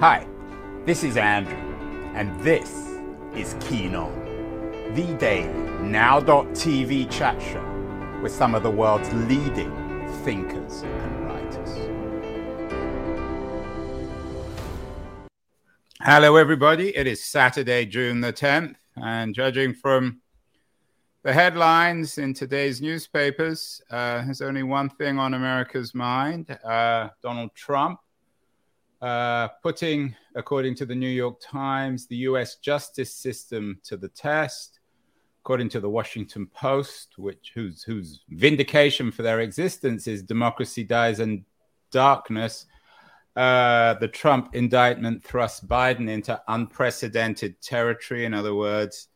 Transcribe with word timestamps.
Hi, 0.00 0.28
this 0.84 1.02
is 1.02 1.16
Andrew, 1.16 1.56
and 2.14 2.40
this 2.40 2.70
is 3.34 3.56
Keen 3.58 3.96
On, 3.96 4.14
the 4.94 5.16
daily 5.18 5.48
now.tv 5.80 7.10
chat 7.10 7.42
show 7.42 8.20
with 8.22 8.30
some 8.30 8.54
of 8.54 8.62
the 8.62 8.70
world's 8.70 9.12
leading 9.12 9.72
thinkers 10.22 10.82
and 10.82 11.26
writers. 11.26 11.68
Hello, 16.00 16.36
everybody. 16.36 16.96
It 16.96 17.08
is 17.08 17.24
Saturday, 17.24 17.84
June 17.84 18.20
the 18.20 18.32
10th, 18.32 18.76
and 18.94 19.34
judging 19.34 19.74
from 19.74 20.20
the 21.24 21.32
headlines 21.32 22.18
in 22.18 22.34
today's 22.34 22.80
newspapers, 22.80 23.82
uh, 23.90 24.24
there's 24.24 24.42
only 24.42 24.62
one 24.62 24.90
thing 24.90 25.18
on 25.18 25.34
America's 25.34 25.92
mind 25.92 26.56
uh, 26.64 27.08
Donald 27.20 27.52
Trump 27.56 27.98
uh, 29.00 29.48
putting, 29.62 30.14
according 30.34 30.74
to 30.76 30.86
the 30.86 30.94
New 30.94 31.08
York 31.08 31.40
Times, 31.40 32.06
the 32.06 32.16
US 32.16 32.56
justice 32.56 33.14
system 33.14 33.80
to 33.84 33.96
the 33.96 34.08
test. 34.08 34.80
According 35.40 35.70
to 35.70 35.80
the 35.80 35.88
Washington 35.88 36.46
Post, 36.46 37.14
which 37.16 37.52
whose 37.54 37.82
whose 37.82 38.20
vindication 38.28 39.10
for 39.10 39.22
their 39.22 39.40
existence 39.40 40.06
is 40.06 40.22
democracy 40.22 40.84
dies 40.84 41.20
in 41.20 41.44
darkness, 41.90 42.66
uh, 43.34 43.94
the 43.94 44.08
Trump 44.08 44.54
indictment 44.54 45.24
thrusts 45.24 45.60
Biden 45.60 46.10
into 46.10 46.42
unprecedented 46.48 47.60
territory. 47.62 48.24
In 48.24 48.34
other 48.34 48.54
words, 48.54 49.08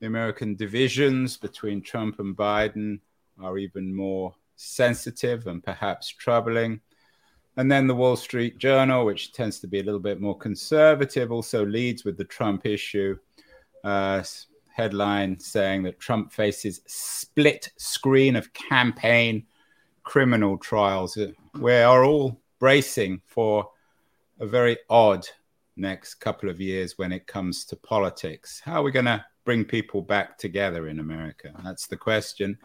the 0.00 0.06
American 0.06 0.54
divisions 0.54 1.36
between 1.36 1.82
Trump 1.82 2.20
and 2.20 2.36
Biden 2.36 3.00
are 3.40 3.58
even 3.58 3.94
more 3.94 4.34
sensitive 4.56 5.46
and 5.46 5.64
perhaps 5.64 6.08
troubling. 6.08 6.80
And 7.58 7.70
then 7.70 7.88
the 7.88 7.94
Wall 7.94 8.14
Street 8.14 8.58
Journal, 8.58 9.04
which 9.04 9.32
tends 9.32 9.58
to 9.60 9.66
be 9.66 9.80
a 9.80 9.82
little 9.82 10.00
bit 10.00 10.20
more 10.20 10.38
conservative, 10.38 11.32
also 11.32 11.66
leads 11.66 12.04
with 12.04 12.16
the 12.16 12.24
Trump 12.24 12.64
issue. 12.64 13.18
Uh, 13.82 14.22
headline 14.68 15.36
saying 15.40 15.82
that 15.82 15.98
Trump 15.98 16.32
faces 16.32 16.82
split 16.86 17.68
screen 17.76 18.36
of 18.36 18.52
campaign 18.52 19.44
criminal 20.04 20.56
trials. 20.56 21.18
We 21.58 21.74
are 21.74 22.04
all 22.04 22.40
bracing 22.60 23.22
for 23.26 23.68
a 24.38 24.46
very 24.46 24.78
odd 24.88 25.26
next 25.76 26.14
couple 26.14 26.48
of 26.48 26.60
years 26.60 26.96
when 26.96 27.10
it 27.10 27.26
comes 27.26 27.64
to 27.64 27.76
politics. 27.76 28.62
How 28.64 28.80
are 28.80 28.84
we 28.84 28.92
going 28.92 29.06
to 29.06 29.24
bring 29.44 29.64
people 29.64 30.00
back 30.00 30.38
together 30.38 30.86
in 30.86 31.00
America? 31.00 31.52
That's 31.64 31.88
the 31.88 31.96
question. 31.96 32.56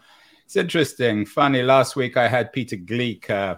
It's 0.45 0.55
interesting. 0.55 1.25
Funny, 1.25 1.63
last 1.63 1.95
week 1.95 2.15
I 2.15 2.27
had 2.27 2.53
Peter 2.53 2.77
Gleick, 2.77 3.27
uh, 3.31 3.55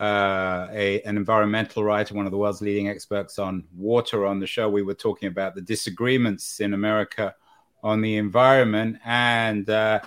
uh, 0.00 0.68
a, 0.72 1.00
an 1.02 1.16
environmental 1.16 1.84
writer, 1.84 2.14
one 2.14 2.26
of 2.26 2.32
the 2.32 2.38
world's 2.38 2.60
leading 2.60 2.88
experts 2.88 3.38
on 3.38 3.64
water, 3.76 4.26
on 4.26 4.40
the 4.40 4.46
show. 4.46 4.68
We 4.68 4.82
were 4.82 4.94
talking 4.94 5.28
about 5.28 5.54
the 5.54 5.60
disagreements 5.60 6.60
in 6.60 6.74
America 6.74 7.34
on 7.82 8.00
the 8.00 8.16
environment. 8.16 8.98
And 9.04 9.68
uh, 9.68 10.00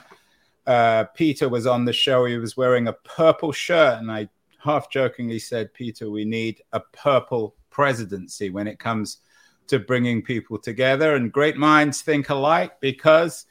uh, 0.66 1.06
Peter 1.16 1.50
was 1.50 1.66
on 1.68 1.86
the 1.86 1.94
show. 1.94 2.26
He 2.26 2.38
was 2.38 2.58
wearing 2.58 2.88
a 2.88 2.94
purple 2.94 3.52
shirt. 3.52 4.00
And 4.00 4.12
I 4.12 4.30
half 4.64 4.90
jokingly 4.90 5.40
said, 5.40 5.74
Peter, 5.74 6.10
we 6.10 6.26
need 6.26 6.62
a 6.74 6.80
purple 6.80 7.56
presidency 7.70 8.50
when 8.50 8.68
it 8.68 8.80
comes 8.80 9.20
to 9.68 9.80
bringing 9.80 10.22
people 10.22 10.58
together. 10.58 11.16
And 11.16 11.32
great 11.32 11.58
minds 11.58 12.02
think 12.02 12.30
alike 12.30 12.80
because 12.80 13.46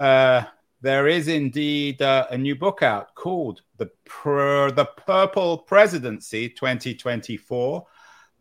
uh, 0.00 0.42
there 0.80 1.08
is 1.08 1.28
indeed 1.28 2.02
uh, 2.02 2.26
a 2.30 2.38
new 2.38 2.54
book 2.54 2.82
out 2.82 3.14
called 3.14 3.62
the 3.78 3.90
the 4.14 4.88
Purple 5.06 5.58
Presidency 5.58 6.48
2024 6.48 7.86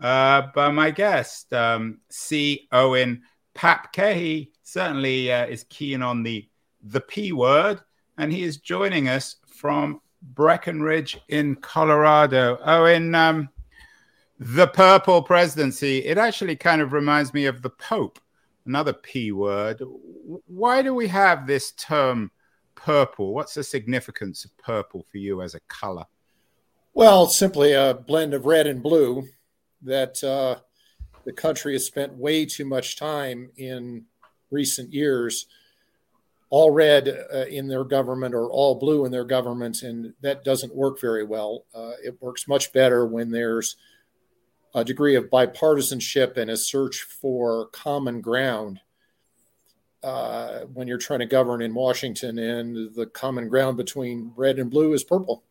uh, 0.01 0.41
by 0.53 0.69
my 0.69 0.91
guest 0.91 1.53
um, 1.53 1.99
C. 2.09 2.67
Owen 2.71 3.21
Paepke. 3.55 4.15
He 4.15 4.51
certainly 4.63 5.31
uh, 5.31 5.45
is 5.45 5.63
keen 5.69 6.01
on 6.01 6.23
the 6.23 6.47
the 6.83 7.01
P 7.01 7.31
word, 7.31 7.81
and 8.17 8.31
he 8.31 8.43
is 8.43 8.57
joining 8.57 9.07
us 9.07 9.37
from 9.47 10.01
Breckenridge 10.21 11.17
in 11.29 11.55
Colorado. 11.55 12.59
Owen, 12.63 13.15
um, 13.15 13.49
the 14.39 14.67
Purple 14.67 15.23
Presidency. 15.23 15.99
It 15.99 16.17
actually 16.17 16.57
kind 16.57 16.81
of 16.81 16.93
reminds 16.93 17.33
me 17.33 17.45
of 17.45 17.61
the 17.61 17.69
Pope 17.69 18.19
another 18.65 18.93
P 18.93 19.31
word. 19.31 19.81
Why 20.47 20.81
do 20.81 20.93
we 20.93 21.07
have 21.07 21.45
this 21.47 21.71
term 21.71 22.31
purple? 22.75 23.33
What's 23.33 23.53
the 23.53 23.63
significance 23.63 24.45
of 24.45 24.57
purple 24.57 25.05
for 25.11 25.17
you 25.17 25.41
as 25.41 25.55
a 25.55 25.59
color? 25.61 26.05
Well, 26.93 27.27
simply 27.27 27.73
a 27.73 27.93
blend 27.93 28.33
of 28.33 28.45
red 28.45 28.67
and 28.67 28.81
blue 28.81 29.27
that 29.81 30.23
uh, 30.23 30.61
the 31.25 31.33
country 31.33 31.73
has 31.73 31.85
spent 31.85 32.13
way 32.13 32.45
too 32.45 32.65
much 32.65 32.95
time 32.95 33.49
in 33.57 34.05
recent 34.51 34.93
years, 34.93 35.47
all 36.49 36.71
red 36.71 37.09
uh, 37.33 37.45
in 37.47 37.67
their 37.67 37.83
government 37.83 38.33
or 38.33 38.49
all 38.49 38.75
blue 38.75 39.05
in 39.05 39.11
their 39.11 39.25
government, 39.25 39.81
and 39.83 40.13
that 40.21 40.43
doesn't 40.43 40.75
work 40.75 41.01
very 41.01 41.23
well. 41.23 41.65
Uh, 41.73 41.93
it 42.03 42.21
works 42.21 42.47
much 42.47 42.71
better 42.71 43.05
when 43.05 43.31
there's 43.31 43.75
a 44.73 44.83
degree 44.83 45.15
of 45.15 45.29
bipartisanship 45.29 46.37
and 46.37 46.51
a 46.51 46.57
search 46.57 47.01
for 47.01 47.67
common 47.67 48.21
ground 48.21 48.79
uh, 50.05 50.65
when 50.71 50.87
you're 50.87 50.99
trying 50.99 51.19
to 51.19 51.25
govern 51.25 51.63
in 51.63 51.73
Washington, 51.73 52.37
and 52.37 52.93
the 52.93 53.07
common 53.07 53.49
ground 53.49 53.75
between 53.75 54.31
red 54.35 54.59
and 54.59 54.69
blue 54.69 54.93
is 54.93 55.03
purple. 55.03 55.43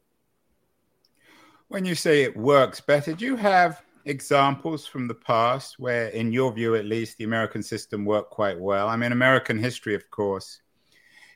When 1.66 1.84
you 1.84 1.97
say 1.97 2.22
it 2.22 2.37
works 2.37 2.81
better, 2.81 3.14
do 3.14 3.25
you 3.25 3.34
have 3.34 3.82
examples 4.04 4.87
from 4.87 5.09
the 5.09 5.14
past 5.14 5.81
where, 5.81 6.06
in 6.09 6.32
your 6.32 6.53
view 6.53 6.76
at 6.76 6.84
least, 6.84 7.19
the 7.19 7.25
American 7.25 7.64
system 7.64 8.04
worked 8.04 8.31
quite 8.31 8.60
well? 8.60 8.87
I 8.87 8.94
mean, 8.94 9.10
American 9.10 9.59
history, 9.59 9.97
of 9.97 10.09
course, 10.12 10.60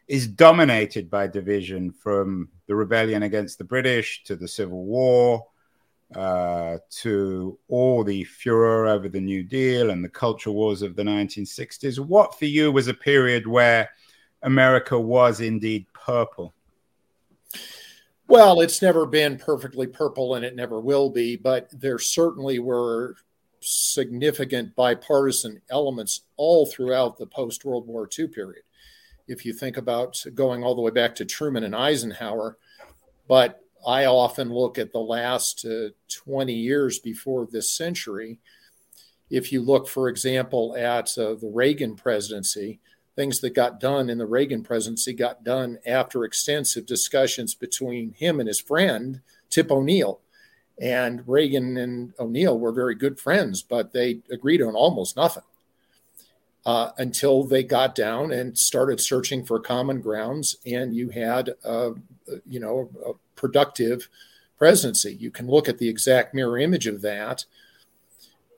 is 0.07 0.29
dominated 0.29 1.11
by 1.11 1.27
division 1.27 1.91
from 1.91 2.49
the 2.69 2.77
rebellion 2.77 3.25
against 3.25 3.59
the 3.59 3.65
British 3.65 4.23
to 4.25 4.37
the 4.37 4.47
Civil 4.47 4.85
War 4.85 5.45
uh, 6.15 6.79
to 6.91 7.59
all 7.69 8.03
the 8.03 8.25
furor 8.25 8.87
over 8.87 9.09
the 9.09 9.21
New 9.21 9.43
Deal 9.43 9.91
and 9.91 10.03
the 10.03 10.09
culture 10.09 10.51
wars 10.51 10.83
of 10.83 10.97
the 10.97 11.03
1960s. 11.03 11.99
What 11.99 12.39
for 12.39 12.47
you 12.47 12.73
was 12.73 12.89
a 12.89 12.95
period 12.95 13.47
where 13.47 13.91
America 14.43 14.99
was 14.99 15.41
indeed 15.41 15.87
purple? 15.93 16.55
Well, 18.27 18.61
it's 18.61 18.83
never 18.83 19.07
been 19.07 19.39
perfectly 19.39 19.87
purple 19.87 20.35
and 20.35 20.45
it 20.45 20.55
never 20.55 20.81
will 20.81 21.11
be, 21.11 21.37
but 21.37 21.69
there 21.73 21.99
certainly 21.99 22.59
were 22.59 23.17
significant 23.61 24.75
bipartisan 24.77 25.61
elements 25.71 26.23
all 26.37 26.67
throughout 26.67 27.19
the 27.19 27.27
post 27.27 27.65
World 27.65 27.87
War 27.87 28.09
II 28.19 28.29
period. 28.29 28.63
If 29.27 29.45
you 29.45 29.53
think 29.53 29.77
about 29.77 30.23
going 30.35 30.63
all 30.63 30.75
the 30.75 30.81
way 30.81 30.91
back 30.91 31.15
to 31.17 31.25
Truman 31.25 31.65
and 31.65 31.75
Eisenhower, 31.75 32.59
but 33.29 33.63
I 33.87 34.07
often 34.07 34.53
look 34.53 34.79
at 34.79 34.93
the 34.93 35.01
last 35.01 35.65
uh, 35.65 35.91
20 36.09 36.53
years 36.53 36.99
before 36.99 37.47
this 37.47 37.71
century. 37.73 38.39
If 39.31 39.53
you 39.53 39.61
look, 39.61 39.89
for 39.89 40.09
example, 40.09 40.75
at 40.77 41.17
uh, 41.19 41.35
the 41.35 41.51
Reagan 41.53 41.97
presidency, 41.97 42.81
things 43.15 43.41
that 43.41 43.51
got 43.51 43.81
done 43.81 44.09
in 44.09 44.19
the 44.19 44.27
Reagan 44.27 44.63
presidency 44.63 45.13
got 45.13 45.45
done 45.45 45.79
after 45.87 46.25
extensive 46.25 46.87
discussions 46.87 47.55
between 47.55 48.13
him 48.13 48.41
and 48.41 48.47
his 48.47 48.61
friend, 48.61 49.21
Tip 49.51 49.71
O'Neill. 49.71 50.21
And 50.81 51.27
Reagan 51.27 51.77
and 51.77 52.13
O'Neill 52.19 52.59
were 52.59 52.73
very 52.73 52.95
good 52.95 53.19
friends, 53.19 53.63
but 53.63 53.93
they 53.93 54.21
agreed 54.31 54.63
on 54.63 54.75
almost 54.75 55.17
nothing. 55.17 55.43
Uh, 56.67 56.91
until 56.99 57.45
they 57.45 57.63
got 57.63 57.95
down 57.95 58.31
and 58.31 58.59
started 58.59 59.01
searching 59.01 59.43
for 59.43 59.59
common 59.59 60.03
grounds, 60.03 60.57
and 60.67 60.95
you 60.95 61.09
had, 61.09 61.51
uh, 61.65 61.91
you 62.47 62.61
know, 62.61 62.91
a 63.07 63.13
productive 63.37 64.09
presidency. 64.59 65.15
You 65.15 65.31
can 65.31 65.47
look 65.47 65.69
at 65.69 65.79
the 65.79 65.89
exact 65.89 66.35
mirror 66.35 66.59
image 66.59 66.87
of 66.87 67.01
that 67.03 67.47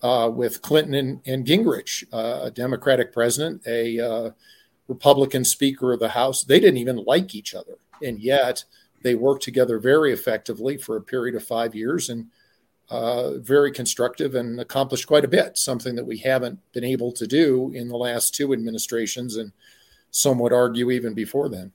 uh, 0.02 0.30
with 0.32 0.62
Clinton 0.62 0.94
and, 0.94 1.20
and 1.26 1.46
Gingrich, 1.46 2.04
uh, 2.12 2.46
a 2.46 2.50
Democratic 2.50 3.12
president, 3.12 3.62
a 3.66 4.00
uh, 4.00 4.30
Republican 4.88 5.44
Speaker 5.44 5.92
of 5.92 6.00
the 6.00 6.08
House. 6.08 6.42
They 6.42 6.58
didn't 6.58 6.78
even 6.78 7.04
like 7.06 7.34
each 7.34 7.54
other, 7.54 7.76
and 8.02 8.18
yet 8.18 8.64
they 9.02 9.14
worked 9.14 9.42
together 9.42 9.78
very 9.78 10.12
effectively 10.12 10.76
for 10.76 10.96
a 10.96 11.02
period 11.02 11.34
of 11.34 11.44
five 11.44 11.74
years 11.74 12.08
and 12.08 12.26
uh, 12.90 13.38
very 13.38 13.70
constructive 13.70 14.34
and 14.34 14.60
accomplished 14.60 15.06
quite 15.06 15.24
a 15.24 15.28
bit. 15.28 15.56
Something 15.56 15.94
that 15.94 16.06
we 16.06 16.18
haven't 16.18 16.58
been 16.72 16.84
able 16.84 17.12
to 17.12 17.26
do 17.26 17.70
in 17.74 17.88
the 17.88 17.96
last 17.96 18.34
two 18.34 18.52
administrations, 18.52 19.36
and 19.36 19.52
some 20.10 20.38
would 20.40 20.52
argue 20.52 20.90
even 20.90 21.14
before 21.14 21.48
then. 21.48 21.72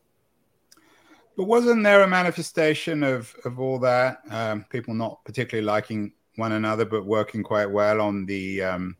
But 1.38 1.46
wasn't 1.46 1.84
there 1.84 2.02
a 2.02 2.08
manifestation 2.08 3.04
of, 3.04 3.34
of 3.44 3.60
all 3.60 3.80
that? 3.80 4.20
Um, 4.30 4.66
people 4.70 4.94
not 4.94 5.24
particularly 5.26 5.66
liking 5.66 6.14
one 6.36 6.54
another, 6.54 6.86
but 6.86 7.06
working 7.06 7.44
quite 7.44 7.70
well 7.70 8.02
on 8.02 8.26
the 8.26 8.62
um, 8.64 8.98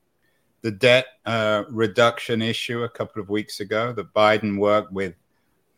the 0.62 0.72
debt 0.72 1.06
uh, 1.26 1.64
reduction 1.70 2.42
issue 2.42 2.84
a 2.84 2.90
couple 2.90 3.22
of 3.22 3.30
weeks 3.30 3.60
ago. 3.60 3.94
That 3.94 4.14
Biden 4.14 4.58
worked 4.58 4.92
with 4.92 5.16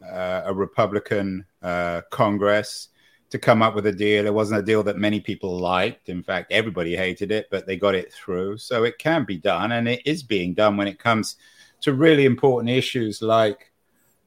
uh, 0.04 0.44
a 0.45 0.54
Republican 0.54 1.45
uh, 1.62 2.01
Congress 2.12 2.90
to 3.30 3.40
come 3.40 3.62
up 3.62 3.76
with 3.76 3.86
a 3.88 3.92
deal. 3.92 4.26
It 4.26 4.34
wasn't 4.34 4.62
a 4.62 4.64
deal 4.64 4.84
that 4.84 4.98
many 4.98 5.20
people 5.20 5.60
liked. 5.60 6.10
In 6.10 6.24
fact, 6.24 6.52
everybody 6.52 6.96
hated 6.96 7.32
it, 7.32 7.48
but 7.52 7.66
they 7.66 7.76
got 7.76 7.96
it 7.96 8.14
through. 8.14 8.58
So 8.58 8.84
it 8.84 8.98
can 8.98 9.26
be 9.26 9.38
done, 9.38 9.74
and 9.74 9.88
it 9.88 10.02
is 10.06 10.24
being 10.24 10.54
done 10.54 10.78
when 10.78 10.88
it 10.88 11.00
comes 11.00 11.36
to 11.82 11.94
really 11.94 12.26
important 12.26 12.70
issues 12.70 13.22
like 13.22 13.72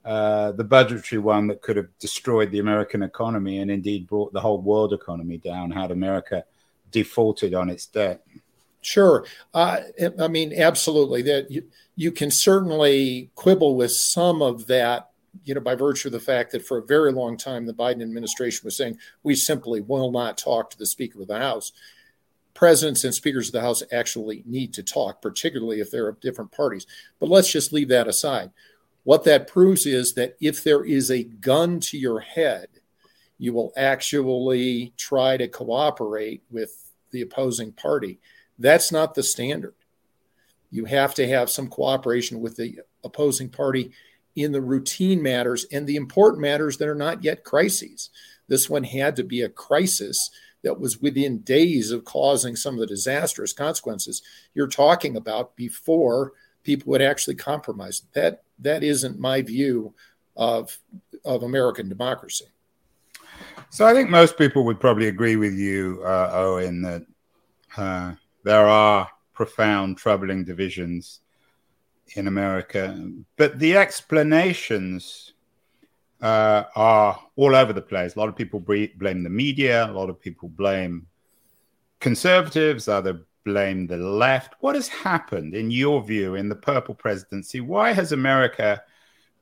uh, 0.05 0.53
the 0.53 0.65
budgetary 0.65 1.21
one 1.21 1.47
that 1.49 1.63
could 1.63 1.77
have 1.77 1.89
destroyed 1.99 2.51
the 2.51 2.59
American 2.59 3.03
economy 3.03 3.59
and 3.59 3.71
indeed 3.71 4.07
brought 4.07 4.33
the 4.33 4.41
whole 4.41 4.61
world 4.61 4.93
economy 4.93 5.39
down, 5.39 5.71
had 5.71 5.91
America 5.91 6.45
defaulted 6.91 7.55
on 7.55 7.69
its 7.69 7.87
debt. 7.87 8.23
Sure. 8.83 9.27
Uh, 9.53 9.81
I 10.19 10.29
mean, 10.29 10.55
absolutely. 10.57 11.23
That 11.23 11.51
you, 11.51 11.65
you 11.97 12.13
can 12.13 12.31
certainly 12.31 13.31
quibble 13.35 13.77
with 13.77 13.93
some 13.93 14.41
of 14.41 14.67
that, 14.69 15.10
you 15.45 15.55
know, 15.55 15.61
by 15.61 15.75
virtue 15.75 16.09
of 16.09 16.13
the 16.13 16.21
fact 16.21 16.53
that 16.53 16.67
for 16.67 16.79
a 16.79 16.87
very 16.87 17.13
long 17.13 17.37
time 17.37 17.67
the 17.67 17.73
Biden 17.73 18.03
administration 18.03 18.63
was 18.65 18.77
saying 18.77 18.99
we 19.23 19.35
simply 19.35 19.81
will 19.81 20.11
not 20.11 20.39
talk 20.39 20.71
to 20.71 20.79
the 20.79 20.87
Speaker 20.87 21.23
of 21.23 21.29
the 21.29 21.39
House. 21.39 21.73
Presidents 22.55 23.05
and 23.05 23.15
speakers 23.15 23.49
of 23.49 23.53
the 23.53 23.61
House 23.61 23.83
actually 23.93 24.43
need 24.47 24.75
to 24.75 24.83
talk, 24.83 25.23
particularly 25.23 25.81
if 25.81 25.91
they're 25.91 26.09
of 26.09 26.21
different 26.21 26.51
parties. 26.51 26.87
But 27.19 27.31
let's 27.31 27.51
just 27.51 27.73
leave 27.73 27.89
that 27.89 28.09
aside. 28.09 28.51
What 29.05 29.25
that 29.25 29.49
proves 29.49 29.87
is 29.87 30.15
that 30.15 30.37
if 30.41 30.63
there 30.63 30.85
is 30.85 31.11
a 31.11 31.25
gun 31.25 31.81
to 31.81 31.97
your 31.97 32.21
head, 32.21 32.69
you 33.39 33.55
will 33.55 33.73
actually 33.77 34.93
try 34.99 35.37
to 35.39 35.49
cooperate 35.49 36.43
with 36.51 36.91
the 37.11 37.23
opposing 37.23 37.73
party. 37.73 38.19
That's 38.59 38.93
not 38.93 39.15
the 39.15 39.23
standard. 39.23 39.75
You 40.71 40.85
have 40.85 41.15
to 41.15 41.27
have 41.27 41.51
some 41.51 41.69
cooperation 41.69 42.41
with 42.41 42.57
the 42.57 42.81
opposing 43.03 43.49
party 43.49 43.93
in 44.43 44.53
the 44.53 44.61
routine 44.61 45.23
matters 45.23 45.65
and 45.73 45.87
the 45.87 45.97
important 45.97 46.41
matters 46.41 46.77
that 46.79 46.89
are 46.89 46.95
not 46.95 47.25
yet 47.25 47.45
crises. 47.45 48.11
This 48.49 48.69
one 48.69 48.85
had 48.85 49.17
to 49.17 49.25
be 49.25 49.43
a 49.43 49.49
crisis 49.49 50.31
that 50.63 50.79
was 50.79 51.01
within 51.01 51.39
days 51.39 51.91
of 51.91 52.05
causing 52.05 52.57
some 52.57 52.75
of 52.75 52.81
the 52.81 52.87
disastrous 52.87 53.53
consequences 53.53 54.23
you're 54.55 54.67
talking 54.67 55.17
about 55.17 55.57
before 55.57 56.33
people 56.63 56.91
would 56.91 57.03
actually 57.03 57.37
compromise. 57.37 58.03
That 58.13 58.43
that 58.59 58.83
isn't 58.83 59.19
my 59.19 59.43
view 59.43 59.95
of 60.37 60.77
of 61.25 61.43
American 61.43 61.89
democracy. 61.89 62.47
So 63.71 63.87
I 63.87 63.95
think 63.95 64.11
most 64.11 64.37
people 64.37 64.65
would 64.65 64.81
probably 64.81 65.09
agree 65.09 65.37
with 65.37 65.55
you, 65.55 66.03
uh, 66.05 66.31
Owen, 66.33 66.83
that 66.83 67.07
uh, 67.77 68.15
there 68.43 68.67
are 68.67 69.09
profound, 69.33 69.97
troubling 69.97 70.45
divisions 70.45 71.21
in 72.15 72.27
America, 72.27 73.11
but 73.37 73.59
the 73.59 73.77
explanations 73.77 75.33
uh, 76.21 76.65
are 76.75 77.21
all 77.37 77.55
over 77.55 77.73
the 77.73 77.81
place. 77.83 78.15
A 78.15 78.19
lot 78.19 78.29
of 78.29 78.37
people 78.37 78.61
blame 78.61 79.23
the 79.23 79.31
media. 79.31 79.87
A 79.87 79.93
lot 79.93 80.11
of 80.11 80.21
people 80.21 80.49
blame 80.49 81.07
conservatives. 82.01 82.89
Other 82.89 83.27
blame 83.45 83.87
the 83.87 83.97
left. 83.97 84.55
What 84.61 84.75
has 84.75 84.89
happened, 84.89 85.55
in 85.55 85.71
your 85.71 86.03
view, 86.03 86.35
in 86.35 86.49
the 86.49 86.57
purple 86.57 86.95
presidency? 86.95 87.61
Why 87.61 87.93
has 87.93 88.13
America 88.13 88.83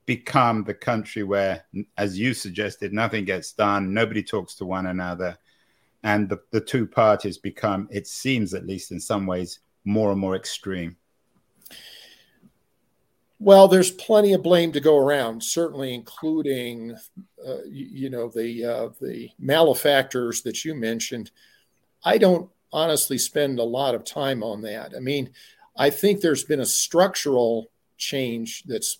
become 0.07 0.65
the 0.65 0.75
country 0.75 1.23
where, 1.23 1.65
as 1.97 2.19
you 2.19 2.33
suggested, 2.33 2.93
nothing 2.93 3.25
gets 3.25 3.53
done, 3.53 3.93
nobody 3.93 4.23
talks 4.23 4.55
to 4.55 4.65
one 4.65 4.87
another, 4.87 5.37
and 6.05 6.29
the, 6.29 6.39
the 6.51 6.61
two 6.61 6.87
parties 6.87 7.39
become, 7.39 7.89
it 7.91 8.07
seems 8.07 8.55
at 8.55 8.67
least 8.67 8.93
in 8.93 9.01
some 9.01 9.27
ways, 9.27 9.59
more 9.85 10.13
and 10.13 10.21
more 10.21 10.37
extreme? 10.37 10.97
Well, 13.41 13.69
there's 13.69 13.93
plenty 13.93 14.33
of 14.33 14.43
blame 14.43 14.73
to 14.73 14.81
go 14.81 14.99
around, 14.99 15.43
certainly 15.45 15.95
including, 15.95 16.97
uh, 17.47 17.63
you, 17.65 17.87
you, 17.91 18.11
know, 18.11 18.29
the 18.29 18.65
uh, 18.65 18.89
the 19.01 19.31
malefactors 19.39 20.43
that 20.43 20.65
you 20.65 20.75
mentioned. 20.75 21.31
I 22.05 22.19
don't 22.19 22.51
honestly 22.73 23.17
spend 23.17 23.59
a 23.59 23.65
lot 23.65 23.95
of 23.95 24.05
time 24.05 24.43
on 24.43 24.63
that. 24.63 24.93
I 24.97 25.01
mean, 25.01 25.31
I 25.77 25.91
think 25.91 26.21
there's 26.21 26.45
been 26.45 26.61
a 26.61 26.67
structural 26.67 27.71
change 27.97 28.65
that's 28.65 28.99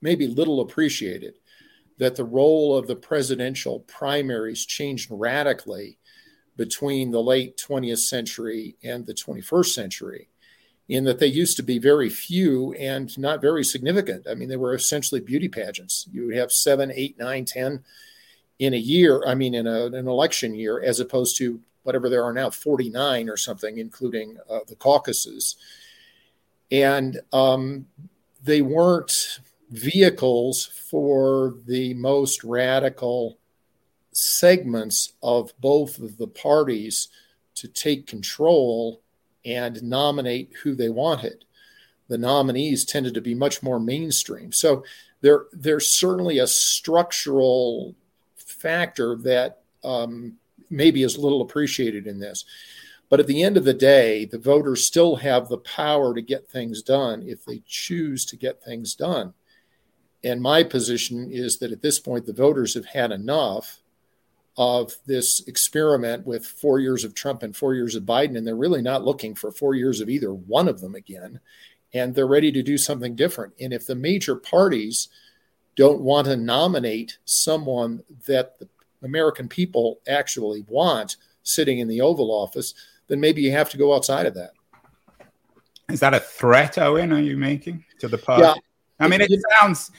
maybe 0.00 0.28
little 0.28 0.60
appreciated, 0.60 1.34
that 1.98 2.14
the 2.14 2.24
role 2.24 2.76
of 2.76 2.86
the 2.86 2.96
presidential 2.96 3.80
primaries 3.80 4.64
changed 4.64 5.08
radically 5.10 5.98
between 6.56 7.10
the 7.10 7.22
late 7.22 7.56
20th 7.56 7.98
century 7.98 8.76
and 8.84 9.04
the 9.06 9.14
21st 9.14 9.66
century 9.66 10.28
in 10.88 11.04
that 11.04 11.18
they 11.18 11.26
used 11.26 11.56
to 11.56 11.62
be 11.62 11.78
very 11.78 12.08
few 12.08 12.72
and 12.74 13.16
not 13.18 13.40
very 13.40 13.64
significant. 13.64 14.26
I 14.30 14.34
mean, 14.34 14.48
they 14.48 14.56
were 14.56 14.74
essentially 14.74 15.20
beauty 15.20 15.48
pageants. 15.48 16.06
You 16.12 16.26
would 16.26 16.36
have 16.36 16.52
seven, 16.52 16.92
eight, 16.94 17.18
nine, 17.18 17.44
ten 17.44 17.82
in 18.58 18.72
a 18.72 18.78
year, 18.78 19.22
I 19.26 19.34
mean, 19.34 19.54
in 19.54 19.66
a, 19.66 19.86
an 19.86 20.08
election 20.08 20.54
year, 20.54 20.80
as 20.80 21.00
opposed 21.00 21.36
to 21.38 21.60
whatever 21.82 22.08
there 22.08 22.24
are 22.24 22.32
now, 22.32 22.50
49 22.50 23.28
or 23.28 23.36
something, 23.36 23.78
including 23.78 24.38
uh, 24.48 24.60
the 24.66 24.76
caucuses. 24.76 25.56
And 26.70 27.20
um, 27.32 27.86
they 28.42 28.62
weren't 28.62 29.40
vehicles 29.70 30.66
for 30.66 31.54
the 31.66 31.94
most 31.94 32.44
radical 32.44 33.38
segments 34.12 35.12
of 35.22 35.52
both 35.60 35.98
of 35.98 36.16
the 36.16 36.26
parties 36.26 37.08
to 37.56 37.68
take 37.68 38.06
control 38.06 39.02
and 39.46 39.82
nominate 39.82 40.52
who 40.62 40.74
they 40.74 40.88
wanted. 40.88 41.44
The 42.08 42.18
nominees 42.18 42.84
tended 42.84 43.14
to 43.14 43.20
be 43.20 43.34
much 43.34 43.62
more 43.62 43.80
mainstream. 43.80 44.52
So 44.52 44.84
there, 45.22 45.46
there's 45.52 45.92
certainly 45.92 46.38
a 46.38 46.46
structural 46.46 47.94
factor 48.36 49.16
that 49.16 49.60
um, 49.82 50.34
maybe 50.68 51.02
is 51.02 51.16
little 51.16 51.42
appreciated 51.42 52.06
in 52.06 52.18
this. 52.18 52.44
But 53.08 53.20
at 53.20 53.28
the 53.28 53.42
end 53.42 53.56
of 53.56 53.64
the 53.64 53.74
day, 53.74 54.24
the 54.24 54.38
voters 54.38 54.84
still 54.84 55.16
have 55.16 55.48
the 55.48 55.58
power 55.58 56.12
to 56.14 56.20
get 56.20 56.48
things 56.48 56.82
done 56.82 57.22
if 57.22 57.44
they 57.44 57.62
choose 57.66 58.24
to 58.26 58.36
get 58.36 58.62
things 58.62 58.94
done. 58.96 59.32
And 60.24 60.42
my 60.42 60.64
position 60.64 61.30
is 61.30 61.58
that 61.58 61.70
at 61.70 61.82
this 61.82 62.00
point, 62.00 62.26
the 62.26 62.32
voters 62.32 62.74
have 62.74 62.86
had 62.86 63.12
enough 63.12 63.80
of 64.56 64.94
this 65.04 65.46
experiment 65.46 66.26
with 66.26 66.46
four 66.46 66.78
years 66.80 67.04
of 67.04 67.14
Trump 67.14 67.42
and 67.42 67.54
four 67.54 67.74
years 67.74 67.94
of 67.94 68.04
Biden, 68.04 68.36
and 68.36 68.46
they're 68.46 68.56
really 68.56 68.82
not 68.82 69.04
looking 69.04 69.34
for 69.34 69.52
four 69.52 69.74
years 69.74 70.00
of 70.00 70.08
either 70.08 70.32
one 70.32 70.68
of 70.68 70.80
them 70.80 70.94
again. 70.94 71.40
And 71.92 72.14
they're 72.14 72.26
ready 72.26 72.50
to 72.52 72.62
do 72.62 72.78
something 72.78 73.14
different. 73.14 73.54
And 73.60 73.72
if 73.72 73.86
the 73.86 73.94
major 73.94 74.36
parties 74.36 75.08
don't 75.76 76.00
want 76.00 76.26
to 76.26 76.36
nominate 76.36 77.18
someone 77.24 78.02
that 78.26 78.58
the 78.58 78.68
American 79.02 79.48
people 79.48 80.00
actually 80.08 80.64
want 80.68 81.16
sitting 81.42 81.78
in 81.78 81.88
the 81.88 82.00
Oval 82.00 82.30
Office, 82.30 82.74
then 83.08 83.20
maybe 83.20 83.42
you 83.42 83.52
have 83.52 83.70
to 83.70 83.76
go 83.76 83.94
outside 83.94 84.26
of 84.26 84.34
that. 84.34 84.52
Is 85.90 86.00
that 86.00 86.14
a 86.14 86.20
threat, 86.20 86.78
Owen? 86.78 87.12
Are 87.12 87.20
you 87.20 87.36
making 87.36 87.84
to 88.00 88.08
the 88.08 88.18
party? 88.18 88.42
Yeah. 88.42 88.54
I 88.98 89.08
mean, 89.08 89.20
it, 89.20 89.30
it 89.30 89.40
sounds 89.58 89.90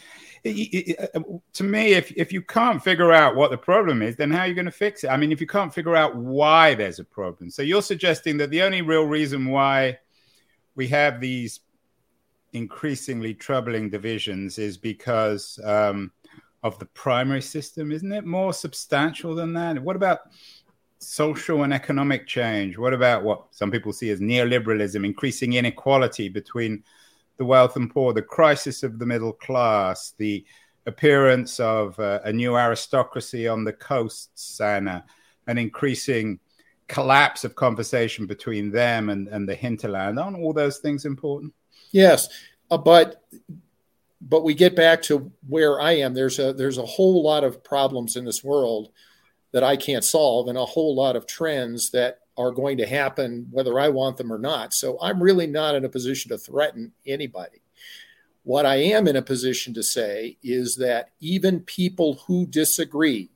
to 0.43 1.63
me, 1.63 1.93
if 1.93 2.11
if 2.11 2.31
you 2.31 2.41
can't 2.41 2.83
figure 2.83 3.11
out 3.11 3.35
what 3.35 3.51
the 3.51 3.57
problem 3.57 4.01
is, 4.01 4.15
then 4.15 4.31
how 4.31 4.41
are 4.41 4.47
you 4.47 4.53
going 4.53 4.65
to 4.65 4.71
fix 4.71 5.03
it? 5.03 5.09
I 5.09 5.17
mean, 5.17 5.31
if 5.31 5.41
you 5.41 5.47
can't 5.47 5.73
figure 5.73 5.95
out 5.95 6.15
why 6.15 6.75
there's 6.75 6.99
a 6.99 7.03
problem, 7.03 7.49
so 7.49 7.61
you're 7.61 7.81
suggesting 7.81 8.37
that 8.37 8.49
the 8.49 8.61
only 8.61 8.81
real 8.81 9.05
reason 9.05 9.45
why 9.45 9.99
we 10.75 10.87
have 10.87 11.19
these 11.19 11.61
increasingly 12.53 13.33
troubling 13.33 13.89
divisions 13.89 14.57
is 14.57 14.77
because 14.77 15.59
um, 15.63 16.11
of 16.63 16.77
the 16.79 16.85
primary 16.85 17.41
system, 17.41 17.91
isn't 17.91 18.11
it? 18.11 18.25
More 18.25 18.53
substantial 18.53 19.35
than 19.35 19.53
that. 19.53 19.81
What 19.81 19.95
about 19.95 20.19
social 20.99 21.63
and 21.63 21.73
economic 21.73 22.27
change? 22.27 22.77
What 22.77 22.93
about 22.93 23.23
what 23.23 23.45
some 23.51 23.71
people 23.71 23.93
see 23.93 24.09
as 24.09 24.19
neoliberalism, 24.19 25.05
increasing 25.05 25.53
inequality 25.53 26.29
between 26.29 26.83
the 27.37 27.45
wealth 27.45 27.75
and 27.75 27.91
poor, 27.91 28.13
the 28.13 28.21
crisis 28.21 28.83
of 28.83 28.99
the 28.99 29.05
middle 29.05 29.33
class, 29.33 30.13
the 30.17 30.43
appearance 30.85 31.59
of 31.59 31.99
uh, 31.99 32.19
a 32.23 32.31
new 32.31 32.55
aristocracy 32.55 33.47
on 33.47 33.63
the 33.63 33.73
coasts, 33.73 34.59
and 34.59 34.89
uh, 34.89 35.01
an 35.47 35.57
increasing 35.57 36.39
collapse 36.87 37.43
of 37.43 37.55
conversation 37.55 38.25
between 38.25 38.71
them 38.71 39.09
and, 39.09 39.27
and 39.27 39.47
the 39.47 39.55
hinterland. 39.55 40.17
Aren't 40.19 40.37
all 40.37 40.53
those 40.53 40.79
things 40.79 41.05
important? 41.05 41.53
Yes, 41.91 42.29
uh, 42.71 42.77
but 42.77 43.23
but 44.21 44.43
we 44.43 44.53
get 44.53 44.75
back 44.75 45.01
to 45.03 45.31
where 45.47 45.79
I 45.79 45.93
am. 45.93 46.13
There's 46.13 46.39
a 46.39 46.53
there's 46.53 46.77
a 46.77 46.85
whole 46.85 47.23
lot 47.23 47.43
of 47.43 47.63
problems 47.63 48.15
in 48.15 48.25
this 48.25 48.43
world 48.43 48.89
that 49.51 49.63
I 49.63 49.77
can't 49.77 50.03
solve, 50.03 50.47
and 50.47 50.57
a 50.57 50.65
whole 50.65 50.95
lot 50.95 51.15
of 51.15 51.27
trends 51.27 51.91
that 51.91 52.19
are 52.37 52.51
going 52.51 52.77
to 52.77 52.85
happen 52.85 53.47
whether 53.51 53.79
I 53.79 53.89
want 53.89 54.17
them 54.17 54.31
or 54.31 54.37
not. 54.37 54.73
So 54.73 54.97
I'm 55.01 55.21
really 55.21 55.47
not 55.47 55.75
in 55.75 55.85
a 55.85 55.89
position 55.89 56.29
to 56.29 56.37
threaten 56.37 56.91
anybody. 57.05 57.61
What 58.43 58.65
I 58.65 58.75
am 58.75 59.07
in 59.07 59.15
a 59.15 59.21
position 59.21 59.73
to 59.73 59.83
say 59.83 60.37
is 60.41 60.75
that 60.77 61.09
even 61.19 61.59
people 61.61 62.21
who 62.27 62.45
disagree, 62.45 63.29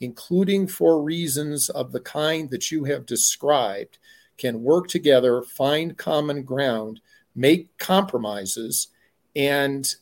including 0.00 0.66
for 0.66 1.02
reasons 1.02 1.68
of 1.68 1.92
the 1.92 2.00
kind 2.00 2.48
that 2.50 2.70
you 2.70 2.84
have 2.84 3.04
described, 3.04 3.98
can 4.38 4.62
work 4.62 4.88
together, 4.88 5.42
find 5.42 5.96
common 5.98 6.42
ground, 6.42 7.00
make 7.34 7.76
compromises, 7.78 8.88
and 9.34 9.94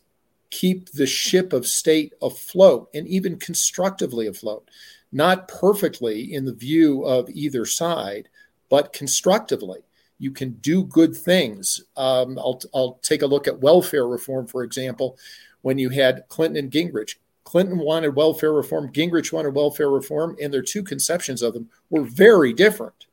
keep 0.51 0.91
the 0.91 1.07
ship 1.07 1.53
of 1.53 1.67
state 1.67 2.13
afloat 2.23 2.89
and 2.95 3.09
even 3.09 3.37
constructively 3.37 4.29
afloat. 4.29 4.69
not 5.15 5.47
perfectly 5.47 6.35
in 6.35 6.45
the 6.45 6.53
view 6.53 7.05
of 7.05 7.31
either 7.31 7.65
side, 7.65 8.29
but 8.69 8.93
constructively. 8.93 9.81
You 10.19 10.31
can 10.31 10.53
do 10.55 10.85
good 10.85 11.17
things. 11.17 11.83
Um, 11.97 12.39
I'll, 12.39 12.61
I'll 12.75 12.95
take 13.03 13.23
a 13.23 13.27
look 13.27 13.49
at 13.49 13.61
welfare 13.61 14.07
reform, 14.07 14.47
for 14.47 14.63
example, 14.63 15.19
when 15.63 15.79
you 15.79 15.91
had 15.91 16.25
Clinton 16.29 16.57
and 16.57 16.71
Gingrich. 16.71 17.17
Clinton 17.45 17.79
wanted 17.79 18.17
welfare 18.17 18.53
reform, 18.53 18.93
Gingrich 18.93 19.33
wanted 19.33 19.55
welfare 19.55 19.91
reform, 19.91 20.37
and 20.41 20.53
their 20.53 20.63
two 20.63 20.83
conceptions 20.83 21.43
of 21.43 21.53
them 21.53 21.69
were 21.91 22.05
very 22.05 22.53
different. 22.53 23.07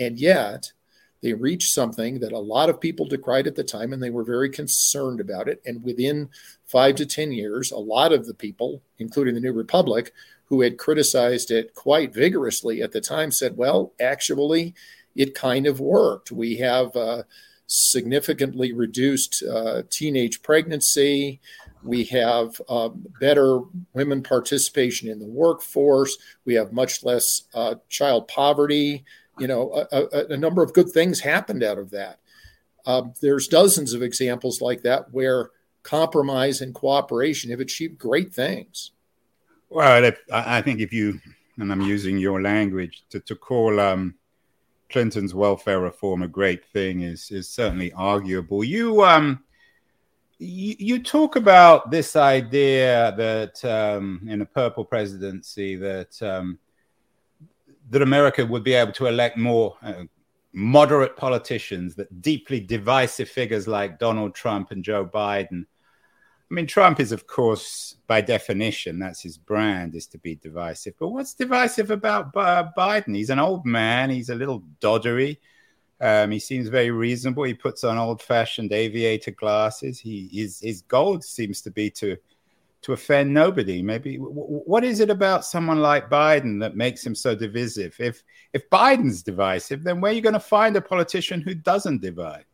And 0.00 0.18
yet, 0.18 0.72
they 1.20 1.34
reached 1.34 1.72
something 1.72 2.20
that 2.20 2.32
a 2.32 2.38
lot 2.38 2.70
of 2.70 2.80
people 2.80 3.06
decried 3.06 3.46
at 3.46 3.56
the 3.56 3.64
time, 3.64 3.92
and 3.92 4.02
they 4.02 4.10
were 4.10 4.24
very 4.24 4.48
concerned 4.48 5.20
about 5.20 5.48
it. 5.48 5.60
And 5.66 5.82
within 5.82 6.28
five 6.66 6.94
to 6.96 7.06
10 7.06 7.32
years, 7.32 7.72
a 7.72 7.78
lot 7.78 8.12
of 8.12 8.26
the 8.26 8.34
people, 8.34 8.82
including 8.98 9.34
the 9.34 9.40
New 9.40 9.52
Republic, 9.52 10.12
who 10.44 10.60
had 10.60 10.78
criticized 10.78 11.50
it 11.50 11.74
quite 11.74 12.14
vigorously 12.14 12.82
at 12.82 12.92
the 12.92 13.00
time, 13.00 13.30
said, 13.30 13.56
well, 13.56 13.92
actually, 14.00 14.74
it 15.16 15.34
kind 15.34 15.66
of 15.66 15.80
worked. 15.80 16.30
We 16.30 16.56
have 16.56 16.94
uh, 16.96 17.24
significantly 17.66 18.72
reduced 18.72 19.42
uh, 19.42 19.82
teenage 19.90 20.42
pregnancy. 20.42 21.40
We 21.82 22.04
have 22.04 22.60
uh, 22.68 22.88
better 23.20 23.60
women 23.92 24.22
participation 24.22 25.08
in 25.08 25.18
the 25.18 25.26
workforce. 25.26 26.16
We 26.44 26.54
have 26.54 26.72
much 26.72 27.04
less 27.04 27.42
uh, 27.54 27.76
child 27.88 28.28
poverty 28.28 29.04
you 29.38 29.46
know, 29.46 29.86
a, 29.90 30.02
a, 30.02 30.26
a, 30.30 30.36
number 30.36 30.62
of 30.62 30.72
good 30.72 30.90
things 30.90 31.20
happened 31.20 31.62
out 31.62 31.78
of 31.78 31.90
that. 31.90 32.18
Um, 32.86 33.12
there's 33.20 33.48
dozens 33.48 33.92
of 33.92 34.02
examples 34.02 34.60
like 34.60 34.82
that 34.82 35.12
where 35.12 35.50
compromise 35.82 36.60
and 36.60 36.74
cooperation 36.74 37.50
have 37.50 37.60
achieved 37.60 37.98
great 37.98 38.32
things. 38.32 38.92
Well, 39.70 40.12
I 40.32 40.62
think 40.62 40.80
if 40.80 40.92
you, 40.92 41.20
and 41.58 41.70
I'm 41.70 41.82
using 41.82 42.18
your 42.18 42.40
language, 42.40 43.04
to, 43.10 43.20
to 43.20 43.34
call 43.34 43.78
um, 43.78 44.14
Clinton's 44.90 45.34
welfare 45.34 45.80
reform 45.80 46.22
a 46.22 46.28
great 46.28 46.64
thing 46.66 47.02
is 47.02 47.30
is 47.30 47.48
certainly 47.48 47.92
arguable. 47.92 48.64
You 48.64 49.04
um, 49.04 49.44
you, 50.38 50.76
you 50.78 51.02
talk 51.02 51.36
about 51.36 51.90
this 51.90 52.16
idea 52.16 53.14
that 53.16 53.64
um, 53.64 54.26
in 54.28 54.40
a 54.40 54.46
purple 54.46 54.84
presidency 54.84 55.76
that 55.76 56.22
um, 56.22 56.58
that 57.90 58.02
America 58.02 58.44
would 58.44 58.64
be 58.64 58.74
able 58.74 58.92
to 58.92 59.06
elect 59.06 59.36
more 59.36 59.76
uh, 59.82 60.04
moderate 60.52 61.16
politicians, 61.16 61.94
that 61.94 62.22
deeply 62.22 62.60
divisive 62.60 63.28
figures 63.28 63.68
like 63.68 63.98
Donald 63.98 64.34
Trump 64.34 64.70
and 64.70 64.82
Joe 64.84 65.04
Biden. 65.06 65.64
I 66.50 66.54
mean, 66.54 66.66
Trump 66.66 66.98
is, 66.98 67.12
of 67.12 67.26
course, 67.26 67.96
by 68.06 68.22
definition, 68.22 68.98
that's 68.98 69.22
his 69.22 69.36
brand, 69.36 69.94
is 69.94 70.06
to 70.06 70.18
be 70.18 70.34
divisive. 70.36 70.94
But 70.98 71.08
what's 71.08 71.34
divisive 71.34 71.90
about 71.90 72.32
Biden? 72.32 73.14
He's 73.14 73.28
an 73.30 73.38
old 73.38 73.66
man. 73.66 74.08
He's 74.08 74.30
a 74.30 74.34
little 74.34 74.62
doddery. 74.80 75.36
Um, 76.00 76.30
he 76.30 76.38
seems 76.38 76.68
very 76.68 76.90
reasonable. 76.90 77.42
He 77.42 77.54
puts 77.54 77.84
on 77.84 77.98
old-fashioned 77.98 78.72
aviator 78.72 79.32
glasses. 79.32 79.98
He 79.98 80.28
his 80.32 80.60
his 80.60 80.80
goal 80.82 81.20
seems 81.20 81.60
to 81.62 81.70
be 81.70 81.90
to 81.90 82.16
to 82.82 82.92
offend 82.92 83.32
nobody. 83.32 83.82
Maybe 83.82 84.16
what 84.16 84.84
is 84.84 85.00
it 85.00 85.10
about 85.10 85.44
someone 85.44 85.80
like 85.80 86.10
Biden 86.10 86.60
that 86.60 86.76
makes 86.76 87.04
him 87.04 87.14
so 87.14 87.34
divisive? 87.34 87.96
If 87.98 88.22
if 88.52 88.68
Biden's 88.70 89.22
divisive, 89.22 89.82
then 89.82 90.00
where 90.00 90.12
are 90.12 90.14
you 90.14 90.20
going 90.20 90.34
to 90.34 90.40
find 90.40 90.76
a 90.76 90.80
politician 90.80 91.40
who 91.40 91.54
doesn't 91.54 92.00
divide? 92.00 92.44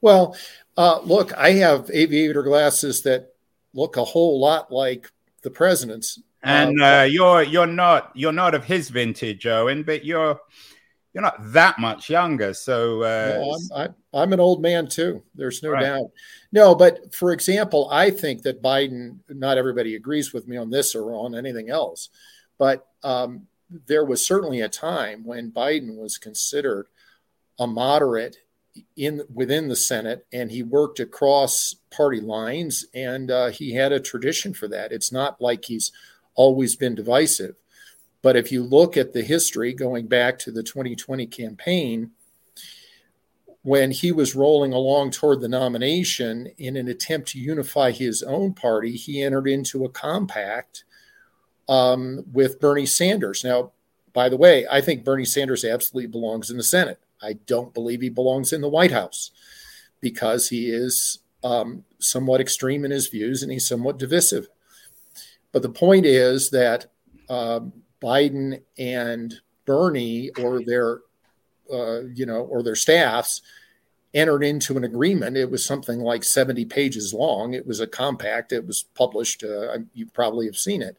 Well, 0.00 0.36
uh, 0.76 1.00
look, 1.00 1.32
I 1.34 1.52
have 1.52 1.90
aviator 1.92 2.42
glasses 2.42 3.02
that 3.02 3.34
look 3.74 3.96
a 3.96 4.04
whole 4.04 4.40
lot 4.40 4.72
like 4.72 5.10
the 5.42 5.50
president's. 5.50 6.20
And 6.42 6.80
uh, 6.80 6.84
uh, 6.84 7.02
you're 7.02 7.42
you're 7.42 7.66
not 7.66 8.10
you're 8.14 8.32
not 8.32 8.54
of 8.54 8.64
his 8.64 8.88
vintage, 8.88 9.46
Owen, 9.46 9.82
but 9.84 10.04
you're 10.04 10.40
you're 11.12 11.22
not 11.22 11.52
that 11.52 11.78
much 11.78 12.08
younger. 12.08 12.54
So 12.54 13.02
uh, 13.02 13.38
no, 13.38 13.76
I'm, 13.76 13.94
I'm, 14.14 14.32
an 14.32 14.40
old 14.40 14.62
man 14.62 14.86
too. 14.88 15.22
There's 15.34 15.62
no 15.62 15.70
right. 15.70 15.82
doubt. 15.82 16.10
No, 16.52 16.74
but 16.74 17.14
for 17.14 17.32
example, 17.32 17.88
I 17.90 18.10
think 18.10 18.42
that 18.42 18.62
Biden. 18.62 19.18
Not 19.28 19.58
everybody 19.58 19.94
agrees 19.94 20.32
with 20.32 20.48
me 20.48 20.56
on 20.56 20.70
this 20.70 20.94
or 20.94 21.12
on 21.12 21.34
anything 21.34 21.70
else, 21.70 22.08
but 22.58 22.86
um, 23.02 23.46
there 23.86 24.04
was 24.04 24.26
certainly 24.26 24.60
a 24.60 24.68
time 24.68 25.24
when 25.24 25.50
Biden 25.50 25.96
was 25.96 26.18
considered 26.18 26.86
a 27.58 27.66
moderate 27.66 28.38
in 28.96 29.22
within 29.32 29.68
the 29.68 29.76
Senate, 29.76 30.26
and 30.32 30.50
he 30.50 30.62
worked 30.62 30.98
across 30.98 31.76
party 31.90 32.20
lines, 32.20 32.86
and 32.94 33.30
uh, 33.30 33.48
he 33.48 33.74
had 33.74 33.92
a 33.92 34.00
tradition 34.00 34.54
for 34.54 34.68
that. 34.68 34.92
It's 34.92 35.12
not 35.12 35.40
like 35.40 35.66
he's 35.66 35.92
always 36.34 36.76
been 36.76 36.94
divisive. 36.94 37.56
But 38.22 38.36
if 38.36 38.52
you 38.52 38.62
look 38.62 38.96
at 38.96 39.12
the 39.12 39.22
history 39.22 39.72
going 39.74 40.06
back 40.06 40.38
to 40.40 40.52
the 40.52 40.62
2020 40.62 41.26
campaign, 41.26 42.12
when 43.62 43.90
he 43.90 44.10
was 44.10 44.34
rolling 44.34 44.72
along 44.72 45.10
toward 45.10 45.40
the 45.40 45.48
nomination 45.48 46.48
in 46.58 46.76
an 46.76 46.88
attempt 46.88 47.28
to 47.28 47.38
unify 47.38 47.90
his 47.90 48.22
own 48.22 48.54
party, 48.54 48.92
he 48.92 49.22
entered 49.22 49.46
into 49.46 49.84
a 49.84 49.88
compact 49.88 50.84
um, 51.68 52.24
with 52.32 52.60
Bernie 52.60 52.86
Sanders. 52.86 53.44
Now, 53.44 53.72
by 54.12 54.28
the 54.28 54.36
way, 54.36 54.66
I 54.70 54.80
think 54.80 55.04
Bernie 55.04 55.24
Sanders 55.24 55.64
absolutely 55.64 56.08
belongs 56.08 56.50
in 56.50 56.56
the 56.56 56.62
Senate. 56.62 56.98
I 57.22 57.34
don't 57.46 57.72
believe 57.72 58.00
he 58.00 58.08
belongs 58.08 58.52
in 58.52 58.60
the 58.60 58.68
White 58.68 58.90
House 58.90 59.30
because 60.00 60.48
he 60.48 60.68
is 60.70 61.20
um, 61.44 61.84
somewhat 62.00 62.40
extreme 62.40 62.84
in 62.84 62.90
his 62.90 63.08
views 63.08 63.42
and 63.42 63.52
he's 63.52 63.66
somewhat 63.66 63.98
divisive. 63.98 64.48
But 65.52 65.62
the 65.62 65.68
point 65.68 66.04
is 66.04 66.50
that 66.50 66.86
um, 67.28 67.72
Biden 68.02 68.62
and 68.78 69.34
Bernie 69.64 70.30
or 70.40 70.62
their, 70.64 71.00
uh, 71.72 72.02
you 72.12 72.26
know, 72.26 72.42
or 72.42 72.62
their 72.62 72.74
staffs 72.74 73.42
entered 74.14 74.42
into 74.42 74.76
an 74.76 74.84
agreement. 74.84 75.36
It 75.36 75.50
was 75.50 75.64
something 75.64 76.00
like 76.00 76.24
70 76.24 76.64
pages 76.66 77.14
long. 77.14 77.54
It 77.54 77.66
was 77.66 77.80
a 77.80 77.86
compact. 77.86 78.52
It 78.52 78.66
was 78.66 78.84
published. 78.94 79.44
Uh, 79.44 79.78
you 79.94 80.06
probably 80.06 80.46
have 80.46 80.56
seen 80.56 80.82
it, 80.82 80.98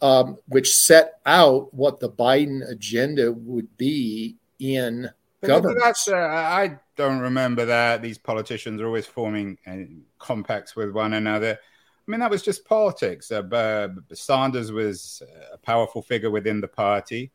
um, 0.00 0.38
which 0.46 0.74
set 0.74 1.14
out 1.26 1.72
what 1.74 2.00
the 2.00 2.10
Biden 2.10 2.68
agenda 2.70 3.32
would 3.32 3.76
be 3.76 4.36
in 4.60 5.10
government. 5.40 5.82
Uh, 6.08 6.14
I 6.14 6.78
don't 6.96 7.20
remember 7.20 7.64
that. 7.64 8.02
These 8.02 8.18
politicians 8.18 8.80
are 8.80 8.86
always 8.86 9.06
forming 9.06 9.58
uh, 9.66 9.78
compacts 10.18 10.76
with 10.76 10.92
one 10.92 11.14
another. 11.14 11.58
I 12.06 12.10
mean, 12.10 12.20
that 12.20 12.30
was 12.30 12.42
just 12.42 12.64
politics. 12.64 13.30
Uh, 13.30 13.88
Sanders 14.12 14.72
was 14.72 15.22
a 15.52 15.58
powerful 15.58 16.02
figure 16.02 16.30
within 16.30 16.60
the 16.60 16.68
party. 16.68 17.30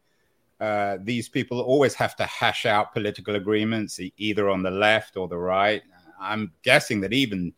Uh, 0.59 0.97
these 1.01 1.29
people 1.29 1.61
always 1.61 1.93
have 1.93 2.15
to 2.17 2.25
hash 2.25 2.65
out 2.65 2.91
political 2.91 3.35
agreements, 3.35 3.99
either 4.17 4.49
on 4.49 4.63
the 4.63 4.71
left 4.71 5.15
or 5.15 5.27
the 5.27 5.37
right. 5.37 5.83
I'm 6.19 6.51
guessing 6.63 6.99
that 7.01 7.13
even 7.13 7.53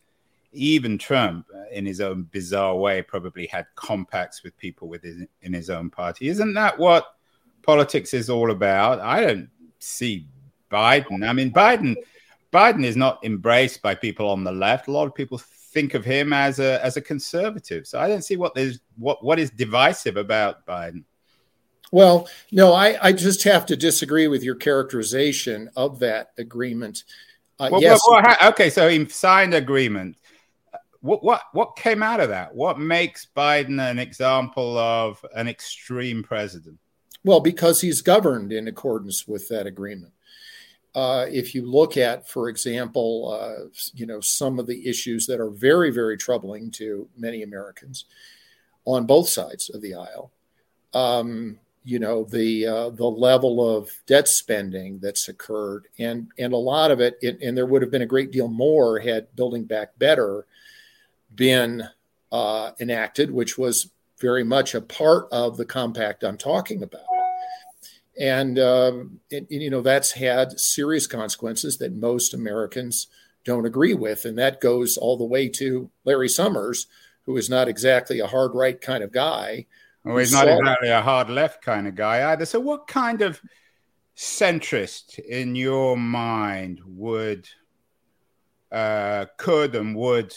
even 0.52 0.98
Trump, 0.98 1.46
uh, 1.54 1.62
in 1.72 1.86
his 1.86 2.00
own 2.00 2.24
bizarre 2.24 2.76
way, 2.76 3.02
probably 3.02 3.46
had 3.46 3.66
compacts 3.76 4.42
with 4.42 4.56
people 4.58 4.88
within 4.88 5.28
in 5.42 5.52
his 5.52 5.70
own 5.70 5.90
party. 5.90 6.28
Isn't 6.28 6.54
that 6.54 6.78
what 6.78 7.14
politics 7.62 8.14
is 8.14 8.28
all 8.28 8.50
about? 8.50 9.00
I 9.00 9.20
don't 9.22 9.48
see 9.78 10.26
Biden. 10.70 11.26
I 11.26 11.32
mean, 11.32 11.52
Biden 11.52 11.96
Biden 12.52 12.84
is 12.84 12.96
not 12.96 13.24
embraced 13.24 13.80
by 13.80 13.94
people 13.94 14.28
on 14.28 14.44
the 14.44 14.52
left. 14.52 14.88
A 14.88 14.92
lot 14.92 15.06
of 15.06 15.14
people 15.14 15.40
think 15.70 15.94
of 15.94 16.04
him 16.04 16.32
as 16.32 16.58
a 16.58 16.84
as 16.84 16.96
a 16.96 17.00
conservative. 17.00 17.86
So 17.86 17.98
I 17.98 18.08
don't 18.08 18.24
see 18.24 18.36
what 18.36 18.54
there's 18.54 18.80
what 18.96 19.24
what 19.24 19.38
is 19.38 19.50
divisive 19.50 20.16
about 20.16 20.66
Biden. 20.66 21.04
Well, 21.92 22.28
no, 22.52 22.72
I, 22.72 22.96
I 23.02 23.12
just 23.12 23.42
have 23.44 23.66
to 23.66 23.76
disagree 23.76 24.28
with 24.28 24.44
your 24.44 24.54
characterization 24.54 25.70
of 25.74 25.98
that 26.00 26.30
agreement. 26.38 27.02
Uh, 27.58 27.68
well, 27.72 27.82
yes. 27.82 28.00
Well, 28.08 28.22
well, 28.22 28.50
okay, 28.50 28.70
so 28.70 28.88
he 28.88 29.08
signed 29.08 29.54
agreement. 29.54 30.16
What 31.00 31.24
what 31.24 31.42
what 31.52 31.76
came 31.76 32.02
out 32.02 32.20
of 32.20 32.28
that? 32.28 32.54
What 32.54 32.78
makes 32.78 33.26
Biden 33.36 33.80
an 33.80 33.98
example 33.98 34.78
of 34.78 35.24
an 35.34 35.48
extreme 35.48 36.22
president? 36.22 36.78
Well, 37.24 37.40
because 37.40 37.80
he's 37.80 38.02
governed 38.02 38.52
in 38.52 38.68
accordance 38.68 39.28
with 39.28 39.48
that 39.48 39.66
agreement 39.66 40.12
uh, 40.94 41.26
if 41.30 41.54
you 41.54 41.64
look 41.64 41.96
at, 41.96 42.28
for 42.28 42.48
example, 42.48 43.38
uh, 43.40 43.68
you 43.94 44.06
know 44.06 44.20
some 44.20 44.58
of 44.58 44.66
the 44.66 44.88
issues 44.88 45.26
that 45.26 45.40
are 45.40 45.50
very, 45.50 45.90
very 45.90 46.16
troubling 46.16 46.70
to 46.72 47.08
many 47.16 47.42
Americans 47.42 48.06
on 48.84 49.06
both 49.06 49.28
sides 49.28 49.70
of 49.70 49.82
the 49.82 49.94
aisle, 49.94 50.32
um, 50.92 51.58
you 51.84 51.98
know 52.00 52.24
the 52.24 52.66
uh, 52.66 52.90
the 52.90 53.06
level 53.06 53.76
of 53.76 53.90
debt 54.06 54.26
spending 54.26 54.98
that's 54.98 55.28
occurred, 55.28 55.86
and 55.98 56.28
and 56.38 56.52
a 56.52 56.56
lot 56.56 56.90
of 56.90 57.00
it, 57.00 57.18
it, 57.22 57.40
and 57.40 57.56
there 57.56 57.66
would 57.66 57.82
have 57.82 57.90
been 57.90 58.02
a 58.02 58.06
great 58.06 58.32
deal 58.32 58.48
more 58.48 58.98
had 58.98 59.34
Building 59.36 59.64
Back 59.64 59.96
Better 59.98 60.46
been 61.36 61.84
uh, 62.32 62.72
enacted, 62.80 63.30
which 63.30 63.56
was 63.56 63.90
very 64.18 64.42
much 64.42 64.74
a 64.74 64.80
part 64.80 65.28
of 65.30 65.56
the 65.56 65.64
compact 65.64 66.24
I'm 66.24 66.36
talking 66.36 66.82
about 66.82 67.19
and, 68.20 68.58
um, 68.58 69.20
and, 69.32 69.46
and, 69.50 69.62
you 69.62 69.70
know 69.70 69.80
that's 69.80 70.12
had 70.12 70.60
serious 70.60 71.06
consequences 71.06 71.78
that 71.78 71.94
most 71.94 72.34
Americans 72.34 73.06
don't 73.44 73.66
agree 73.66 73.94
with, 73.94 74.26
and 74.26 74.38
that 74.38 74.60
goes 74.60 74.98
all 74.98 75.16
the 75.16 75.24
way 75.24 75.48
to 75.48 75.90
Larry 76.04 76.28
Summers, 76.28 76.86
who 77.24 77.36
is 77.38 77.48
not 77.48 77.66
exactly 77.66 78.20
a 78.20 78.26
hard 78.26 78.54
right 78.54 78.78
kind 78.78 79.02
of 79.02 79.10
guy, 79.10 79.66
Well, 80.04 80.18
he's 80.18 80.32
not 80.32 80.48
exactly 80.48 80.90
a 80.90 81.00
hard 81.00 81.30
left 81.30 81.62
kind 81.62 81.88
of 81.88 81.94
guy 81.94 82.30
either. 82.30 82.44
So, 82.44 82.60
what 82.60 82.86
kind 82.86 83.22
of 83.22 83.40
centrist 84.16 85.18
in 85.18 85.56
your 85.56 85.96
mind 85.96 86.80
would, 86.86 87.48
uh, 88.70 89.26
could, 89.38 89.74
and 89.74 89.96
would 89.96 90.34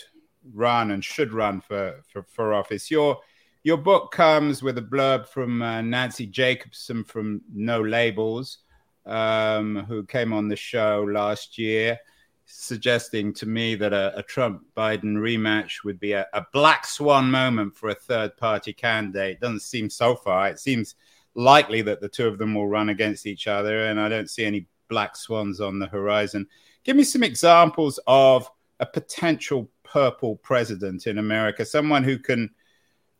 run 0.53 0.91
and 0.91 1.03
should 1.03 1.33
run 1.33 1.59
for, 1.59 2.01
for, 2.07 2.23
for 2.23 2.53
office? 2.53 2.89
Your 2.89 3.19
your 3.63 3.77
book 3.77 4.11
comes 4.11 4.61
with 4.61 4.77
a 4.77 4.81
blurb 4.81 5.27
from 5.27 5.61
uh, 5.61 5.81
Nancy 5.81 6.25
Jacobson 6.25 7.03
from 7.03 7.41
No 7.53 7.81
Labels, 7.81 8.59
um, 9.05 9.85
who 9.87 10.05
came 10.05 10.33
on 10.33 10.47
the 10.47 10.55
show 10.55 11.07
last 11.09 11.57
year 11.57 11.99
suggesting 12.45 13.33
to 13.33 13.45
me 13.45 13.75
that 13.75 13.93
a, 13.93 14.17
a 14.17 14.23
Trump 14.23 14.63
Biden 14.75 15.15
rematch 15.15 15.83
would 15.83 15.99
be 15.99 16.13
a, 16.13 16.27
a, 16.33 16.45
black 16.53 16.85
swan 16.85 17.29
moment 17.29 17.75
for 17.75 17.89
a 17.89 17.95
third 17.95 18.35
party 18.37 18.73
candidate. 18.73 19.39
Doesn't 19.39 19.61
seem 19.61 19.89
so 19.89 20.15
far. 20.15 20.49
It 20.49 20.59
seems 20.59 20.95
likely 21.35 21.81
that 21.83 22.01
the 22.01 22.09
two 22.09 22.27
of 22.27 22.37
them 22.37 22.53
will 22.53 22.67
run 22.67 22.89
against 22.89 23.25
each 23.25 23.47
other, 23.47 23.85
and 23.87 23.99
I 23.99 24.09
don't 24.09 24.29
see 24.29 24.45
any 24.45 24.67
black 24.89 25.15
swans 25.15 25.61
on 25.61 25.79
the 25.79 25.87
horizon. 25.87 26.47
Give 26.83 26.95
me 26.95 27.03
some 27.03 27.23
examples 27.23 27.99
of 28.07 28.49
a 28.79 28.85
potential 28.85 29.69
purple 29.83 30.35
president 30.37 31.07
in 31.07 31.17
America, 31.17 31.65
someone 31.65 32.03
who 32.03 32.19
can, 32.19 32.49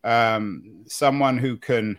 um, 0.04 0.84
someone 0.88 1.38
who 1.38 1.58
can 1.58 1.98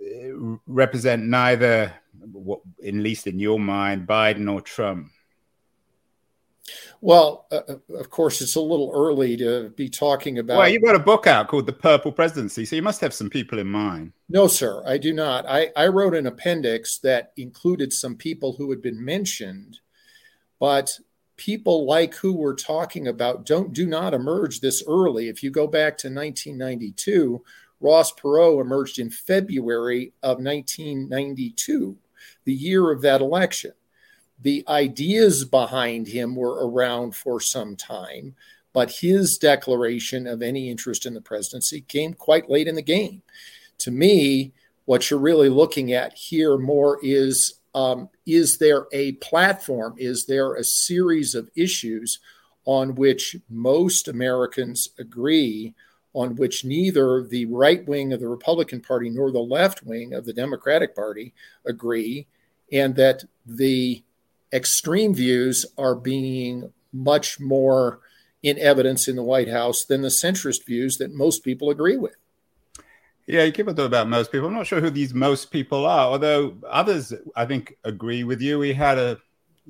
uh, 0.00 0.56
represent 0.66 1.24
neither, 1.24 1.92
at 2.86 2.94
least 2.94 3.26
in 3.26 3.38
your 3.38 3.58
mind, 3.58 4.06
Biden 4.06 4.52
or 4.52 4.60
Trump. 4.60 5.08
Well, 7.00 7.46
uh, 7.52 7.60
uh, 7.68 7.96
of 7.96 8.10
course, 8.10 8.40
it's 8.40 8.56
a 8.56 8.60
little 8.60 8.90
early 8.92 9.36
to 9.36 9.70
be 9.70 9.88
talking 9.88 10.38
about. 10.38 10.58
Well, 10.58 10.68
you've 10.68 10.82
got 10.82 10.96
a 10.96 11.00
book 11.00 11.26
out 11.26 11.48
called 11.48 11.66
The 11.66 11.72
Purple 11.72 12.12
Presidency, 12.12 12.64
so 12.64 12.76
you 12.76 12.82
must 12.82 13.00
have 13.00 13.14
some 13.14 13.30
people 13.30 13.58
in 13.58 13.68
mind. 13.68 14.12
No, 14.28 14.48
sir, 14.48 14.82
I 14.86 14.98
do 14.98 15.12
not. 15.12 15.46
I, 15.46 15.70
I 15.76 15.86
wrote 15.88 16.14
an 16.14 16.26
appendix 16.26 16.98
that 16.98 17.32
included 17.36 17.92
some 17.92 18.16
people 18.16 18.54
who 18.54 18.70
had 18.70 18.82
been 18.82 19.02
mentioned, 19.02 19.78
but 20.58 20.98
people 21.38 21.86
like 21.86 22.14
who 22.14 22.34
we're 22.34 22.54
talking 22.54 23.08
about 23.08 23.46
don't 23.46 23.72
do 23.72 23.86
not 23.86 24.12
emerge 24.12 24.60
this 24.60 24.84
early. 24.86 25.28
If 25.28 25.42
you 25.42 25.50
go 25.50 25.66
back 25.66 25.96
to 25.98 26.08
1992, 26.08 27.42
Ross 27.80 28.12
Perot 28.12 28.60
emerged 28.60 28.98
in 28.98 29.08
February 29.08 30.12
of 30.22 30.38
1992, 30.38 31.96
the 32.44 32.52
year 32.52 32.90
of 32.90 33.00
that 33.00 33.22
election 33.22 33.72
the 34.40 34.64
ideas 34.68 35.44
behind 35.44 36.06
him 36.06 36.36
were 36.36 36.66
around 36.66 37.14
for 37.14 37.40
some 37.40 37.74
time, 37.76 38.34
but 38.72 38.90
his 38.90 39.38
declaration 39.38 40.26
of 40.26 40.42
any 40.42 40.70
interest 40.70 41.06
in 41.06 41.14
the 41.14 41.20
presidency 41.20 41.80
came 41.82 42.14
quite 42.14 42.48
late 42.48 42.68
in 42.68 42.76
the 42.76 42.82
game. 42.82 43.22
To 43.78 43.90
me, 43.90 44.52
what 44.84 45.10
you're 45.10 45.20
really 45.20 45.48
looking 45.48 45.92
at 45.92 46.14
here 46.14 46.56
more 46.56 46.98
is 47.02 47.54
um, 47.78 48.08
is 48.26 48.58
there 48.58 48.86
a 48.92 49.12
platform? 49.12 49.94
Is 49.98 50.26
there 50.26 50.54
a 50.54 50.64
series 50.64 51.36
of 51.36 51.48
issues 51.54 52.18
on 52.64 52.96
which 52.96 53.36
most 53.48 54.08
Americans 54.08 54.88
agree, 54.98 55.74
on 56.12 56.34
which 56.34 56.64
neither 56.64 57.22
the 57.22 57.46
right 57.46 57.86
wing 57.86 58.12
of 58.12 58.18
the 58.18 58.26
Republican 58.26 58.80
Party 58.80 59.08
nor 59.08 59.30
the 59.30 59.38
left 59.38 59.84
wing 59.84 60.12
of 60.12 60.24
the 60.24 60.32
Democratic 60.32 60.96
Party 60.96 61.32
agree, 61.64 62.26
and 62.72 62.96
that 62.96 63.22
the 63.46 64.02
extreme 64.52 65.14
views 65.14 65.64
are 65.78 65.94
being 65.94 66.72
much 66.92 67.38
more 67.38 68.00
in 68.42 68.58
evidence 68.58 69.06
in 69.06 69.14
the 69.14 69.22
White 69.22 69.50
House 69.50 69.84
than 69.84 70.02
the 70.02 70.08
centrist 70.08 70.66
views 70.66 70.98
that 70.98 71.14
most 71.14 71.44
people 71.44 71.70
agree 71.70 71.96
with. 71.96 72.16
Yeah, 73.28 73.44
you 73.44 73.52
keep 73.52 73.68
it 73.68 73.78
about 73.78 74.08
most 74.08 74.32
people. 74.32 74.48
I'm 74.48 74.54
not 74.54 74.66
sure 74.66 74.80
who 74.80 74.88
these 74.88 75.12
most 75.12 75.50
people 75.50 75.84
are, 75.84 76.06
although 76.06 76.56
others, 76.66 77.12
I 77.36 77.44
think, 77.44 77.76
agree 77.84 78.24
with 78.24 78.40
you. 78.40 78.58
We 78.58 78.72
had 78.72 78.96
a 78.96 79.18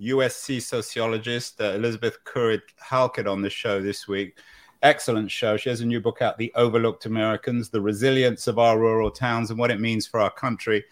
USC 0.00 0.62
sociologist, 0.62 1.60
uh, 1.60 1.72
Elizabeth 1.72 2.18
Currid 2.24 2.62
Halkett, 2.76 3.26
on 3.26 3.42
the 3.42 3.50
show 3.50 3.82
this 3.82 4.06
week. 4.06 4.38
Excellent 4.84 5.28
show. 5.28 5.56
She 5.56 5.70
has 5.70 5.80
a 5.80 5.86
new 5.86 6.00
book 6.00 6.22
out, 6.22 6.38
The 6.38 6.52
Overlooked 6.54 7.06
Americans 7.06 7.68
The 7.68 7.80
Resilience 7.80 8.46
of 8.46 8.60
Our 8.60 8.78
Rural 8.78 9.10
Towns 9.10 9.50
and 9.50 9.58
What 9.58 9.72
It 9.72 9.80
Means 9.80 10.06
for 10.06 10.20
Our 10.20 10.30
Country. 10.30 10.84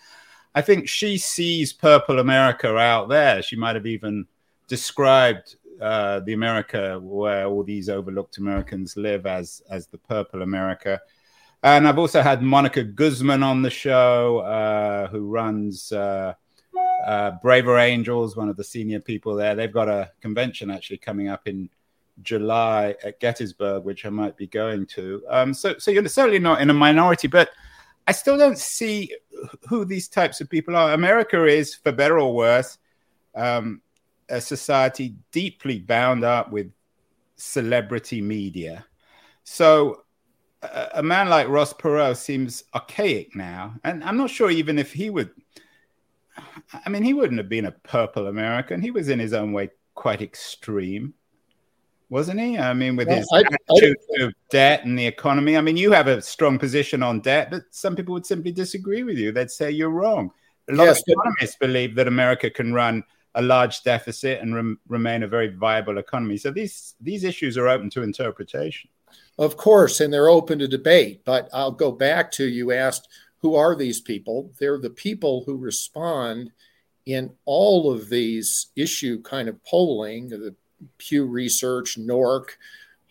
I 0.52 0.61
think 0.61 0.88
she 0.88 1.18
sees 1.18 1.72
purple 1.72 2.18
America 2.18 2.76
out 2.76 3.09
there. 3.09 3.42
She 3.42 3.55
might 3.55 3.76
have 3.76 3.87
even 3.87 4.26
described 4.66 5.55
uh, 5.81 6.18
the 6.18 6.33
America 6.33 6.98
where 7.00 7.46
all 7.46 7.62
these 7.62 7.88
overlooked 7.88 8.38
Americans 8.38 8.96
live 8.96 9.24
as 9.24 9.62
as 9.70 9.87
the 9.87 9.98
purple 9.98 10.42
America. 10.42 11.00
And 11.66 11.88
I've 11.88 11.98
also 11.98 12.22
had 12.22 12.42
Monica 12.42 12.85
Guzman 12.85 13.42
on 13.42 13.61
the 13.61 13.70
show, 13.70 14.38
uh, 14.38 15.09
who 15.09 15.26
runs 15.26 15.90
uh, 15.90 16.35
uh 17.05 17.33
Braver 17.42 17.76
Angels, 17.76 18.37
one 18.37 18.48
of 18.48 18.57
the 18.57 18.62
senior 18.62 19.00
people 19.00 19.35
there. 19.35 19.57
They've 19.57 19.72
got 19.72 19.88
a 19.88 20.12
convention 20.20 20.70
actually 20.70 20.98
coming 20.98 21.26
up 21.26 21.48
in 21.48 21.68
July 22.22 22.94
at 23.02 23.18
Gettysburg, 23.18 23.83
which 23.83 24.07
I 24.07 24.11
might 24.11 24.37
be 24.37 24.46
going 24.46 24.87
to. 24.94 25.24
Um, 25.29 25.52
so, 25.52 25.76
so 25.76 25.90
you're 25.90 26.07
certainly 26.07 26.38
not 26.38 26.61
in 26.61 26.70
a 26.70 26.72
minority, 26.72 27.26
but 27.26 27.50
I 28.07 28.12
still 28.12 28.38
don't 28.38 28.59
see 28.59 29.12
who 29.68 29.85
these 29.85 30.07
types 30.07 30.40
of 30.40 30.48
people 30.48 30.76
are. 30.76 30.92
America 30.92 31.46
is, 31.46 31.74
for 31.74 31.90
better 31.90 32.20
or 32.20 32.33
worse, 32.33 32.79
um, 33.35 33.83
a 34.29 34.40
society 34.40 35.16
deeply 35.33 35.81
bound 35.81 36.22
up 36.22 36.52
with 36.52 36.70
celebrity 37.35 38.22
media. 38.22 38.87
So 39.42 40.05
a, 40.62 40.88
a 40.94 41.02
man 41.02 41.28
like 41.28 41.48
Ross 41.48 41.72
Perot 41.72 42.16
seems 42.16 42.64
archaic 42.74 43.34
now. 43.34 43.74
And 43.84 44.02
I'm 44.04 44.16
not 44.16 44.30
sure 44.30 44.50
even 44.50 44.78
if 44.78 44.92
he 44.92 45.10
would, 45.10 45.30
I 46.84 46.88
mean, 46.88 47.02
he 47.02 47.14
wouldn't 47.14 47.38
have 47.38 47.48
been 47.48 47.66
a 47.66 47.72
purple 47.72 48.26
American. 48.26 48.82
He 48.82 48.90
was 48.90 49.08
in 49.08 49.18
his 49.18 49.32
own 49.32 49.52
way 49.52 49.70
quite 49.94 50.22
extreme 50.22 51.14
wasn't 52.08 52.40
he? 52.40 52.58
I 52.58 52.72
mean, 52.72 52.96
with 52.96 53.08
well, 53.08 53.18
his 53.18 53.28
I, 53.32 53.40
attitude 53.40 53.96
I, 54.20 54.24
of 54.24 54.32
debt 54.50 54.84
and 54.84 54.98
the 54.98 55.06
economy. 55.06 55.56
I 55.56 55.60
mean, 55.60 55.76
you 55.76 55.92
have 55.92 56.06
a 56.06 56.22
strong 56.22 56.58
position 56.58 57.02
on 57.02 57.20
debt, 57.20 57.50
but 57.50 57.62
some 57.70 57.96
people 57.96 58.12
would 58.14 58.26
simply 58.26 58.52
disagree 58.52 59.02
with 59.02 59.18
you. 59.18 59.32
They'd 59.32 59.50
say 59.50 59.70
you're 59.70 59.90
wrong. 59.90 60.30
A 60.68 60.74
lot 60.74 60.84
yes, 60.84 60.98
of 60.98 61.04
economists 61.08 61.56
but, 61.60 61.66
believe 61.66 61.94
that 61.96 62.08
America 62.08 62.50
can 62.50 62.72
run 62.72 63.02
a 63.34 63.42
large 63.42 63.82
deficit 63.82 64.40
and 64.40 64.54
rem- 64.54 64.80
remain 64.88 65.22
a 65.22 65.28
very 65.28 65.48
viable 65.48 65.98
economy. 65.98 66.36
So 66.36 66.50
these 66.50 66.94
these 67.00 67.24
issues 67.24 67.58
are 67.58 67.68
open 67.68 67.90
to 67.90 68.02
interpretation. 68.02 68.90
Of 69.38 69.57
course, 69.57 70.00
and 70.00 70.12
they're 70.12 70.29
open 70.29 70.59
to 70.61 70.68
debate. 70.68 71.22
But 71.24 71.48
I'll 71.52 71.72
go 71.72 71.92
back 71.92 72.31
to 72.33 72.46
you 72.46 72.72
asked 72.72 73.09
who 73.38 73.55
are 73.55 73.76
these 73.76 74.00
people? 74.00 74.50
They're 74.59 74.79
the 74.79 74.90
people 74.90 75.44
who 75.44 75.57
respond 75.57 76.52
in 77.05 77.33
all 77.44 77.92
of 77.92 78.09
these 78.09 78.68
issue 78.74 79.22
kind 79.22 79.48
of 79.48 79.62
polling, 79.64 80.29
the 80.29 80.55
Pew 80.98 81.24
Research, 81.26 81.98
NORC, 81.98 82.50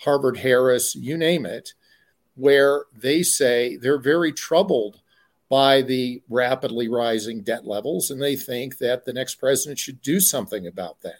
Harvard 0.01 0.37
Harris, 0.37 0.95
you 0.95 1.17
name 1.17 1.45
it, 1.45 1.73
where 2.35 2.83
they 2.93 3.23
say 3.23 3.77
they're 3.77 3.97
very 3.97 4.33
troubled 4.33 4.99
by 5.49 5.81
the 5.81 6.21
rapidly 6.29 6.87
rising 6.87 7.41
debt 7.41 7.65
levels 7.65 8.11
and 8.11 8.21
they 8.21 8.35
think 8.35 8.77
that 8.79 9.05
the 9.05 9.13
next 9.13 9.35
president 9.35 9.79
should 9.79 10.01
do 10.01 10.19
something 10.19 10.67
about 10.67 11.01
that. 11.01 11.19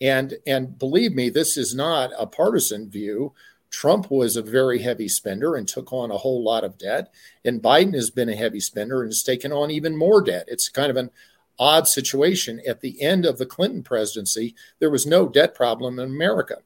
And 0.00 0.34
and 0.46 0.78
believe 0.78 1.14
me, 1.14 1.30
this 1.30 1.56
is 1.56 1.74
not 1.74 2.10
a 2.18 2.26
partisan 2.26 2.90
view. 2.90 3.32
Trump 3.76 4.10
was 4.10 4.36
a 4.36 4.42
very 4.42 4.78
heavy 4.78 5.06
spender 5.06 5.54
and 5.54 5.68
took 5.68 5.92
on 5.92 6.10
a 6.10 6.16
whole 6.16 6.42
lot 6.42 6.64
of 6.64 6.78
debt, 6.78 7.12
and 7.44 7.62
Biden 7.62 7.92
has 7.92 8.08
been 8.08 8.30
a 8.30 8.34
heavy 8.34 8.58
spender 8.58 9.02
and 9.02 9.10
has 9.10 9.22
taken 9.22 9.52
on 9.52 9.70
even 9.70 9.94
more 9.94 10.22
debt. 10.22 10.46
It's 10.48 10.70
kind 10.70 10.88
of 10.88 10.96
an 10.96 11.10
odd 11.58 11.86
situation. 11.86 12.62
At 12.66 12.80
the 12.80 13.02
end 13.02 13.26
of 13.26 13.36
the 13.36 13.44
Clinton 13.44 13.82
presidency, 13.82 14.54
there 14.78 14.88
was 14.88 15.04
no 15.04 15.28
debt 15.28 15.54
problem 15.54 15.98
in 15.98 16.06
America. 16.06 16.62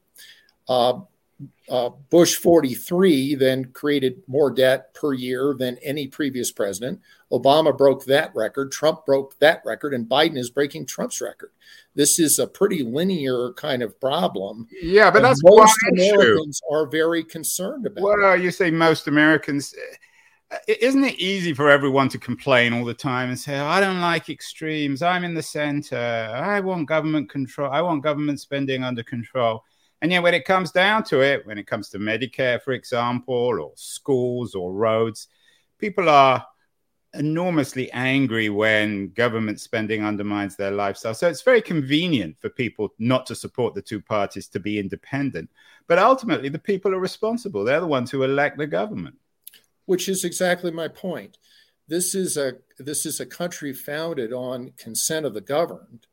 Uh, 0.68 1.01
uh, 1.68 1.90
Bush 2.11 2.37
43 2.37 3.35
then 3.35 3.66
created 3.66 4.22
more 4.26 4.50
debt 4.50 4.92
per 4.94 5.12
year 5.12 5.55
than 5.59 5.79
any 5.83 6.07
previous 6.07 6.50
president. 6.50 7.00
Obama 7.33 7.76
broke 7.76 8.05
that 8.05 8.35
record. 8.35 8.72
Trump 8.72 9.07
broke 9.07 9.38
that 9.38 9.62
record, 9.64 9.94
and 9.94 10.09
Biden 10.09 10.37
is 10.37 10.50
breaking 10.50 10.87
Trump's 10.87 11.20
record. 11.20 11.53
This 11.94 12.18
is 12.18 12.38
a 12.38 12.46
pretty 12.46 12.83
linear 12.83 13.53
kind 13.55 13.83
of 13.83 13.98
problem. 14.00 14.66
Yeah, 14.83 15.11
but 15.11 15.22
that's 15.22 15.42
most 15.44 15.79
Americans 15.92 16.61
issue. 16.64 16.74
are 16.74 16.87
very 16.87 17.24
concerned 17.24 17.87
about. 17.87 18.03
Well, 18.03 18.35
it. 18.35 18.42
you 18.42 18.50
say 18.50 18.70
most 18.70 19.07
Americans 19.09 19.74
isn't 20.66 21.05
it 21.05 21.18
easy 21.18 21.55
for 21.55 21.70
everyone 21.70 22.09
to 22.09 22.18
complain 22.18 22.72
all 22.72 22.85
the 22.85 22.94
time 22.94 23.29
and 23.29 23.38
say, 23.38 23.59
I 23.59 23.81
don't 23.81 24.00
like 24.00 24.29
extremes. 24.29 25.03
I'm 25.03 25.22
in 25.24 25.35
the 25.35 25.42
center. 25.42 25.96
I 25.96 26.59
want 26.61 26.88
government 26.88 27.31
control. 27.31 27.70
I 27.70 27.81
want 27.81 28.03
government 28.03 28.40
spending 28.40 28.83
under 28.83 29.03
control. 29.03 29.64
And 30.03 30.11
yet, 30.13 30.23
when 30.23 30.35
it 30.35 30.45
comes 30.45 30.71
down 30.73 31.05
to 31.05 31.21
it, 31.21 31.47
when 31.47 31.59
it 31.59 31.67
comes 31.67 31.91
to 31.91 31.99
Medicare, 31.99 32.61
for 32.63 32.73
example, 32.73 33.35
or 33.35 33.73
schools 33.77 34.55
or 34.55 34.73
roads, 34.73 35.29
people 35.79 36.09
are 36.09 36.47
enormously 37.15 37.91
angry 37.93 38.49
when 38.51 39.09
government 39.11 39.61
spending 39.61 40.05
undermines 40.05 40.57
their 40.57 40.71
lifestyle. 40.71 41.13
So 41.13 41.29
it's 41.29 41.43
very 41.43 41.61
convenient 41.61 42.37
for 42.41 42.49
people 42.51 42.95
not 42.99 43.27
to 43.27 43.35
support 43.35 43.75
the 43.75 43.83
two 43.83 44.01
parties 44.01 44.49
to 44.49 44.61
be 44.61 44.79
independent. 44.79 45.51
But 45.89 45.99
ultimately, 45.99 46.49
the 46.51 46.59
people 46.59 46.95
are 46.95 47.01
responsible. 47.01 47.65
They're 47.65 47.81
the 47.81 47.87
ones 47.87 48.11
who 48.11 48.23
elect 48.23 48.59
the 48.59 48.67
government. 48.67 49.17
which 49.87 50.09
is 50.09 50.25
exactly 50.25 50.71
my 50.71 50.89
point. 50.89 51.39
This 51.89 52.15
is 52.15 52.37
a 52.37 52.55
this 52.79 53.05
is 53.05 53.19
a 53.19 53.27
country 53.27 53.73
founded 53.73 54.33
on 54.33 54.73
consent 54.77 55.27
of 55.27 55.35
the 55.35 55.41
governed, 55.41 56.07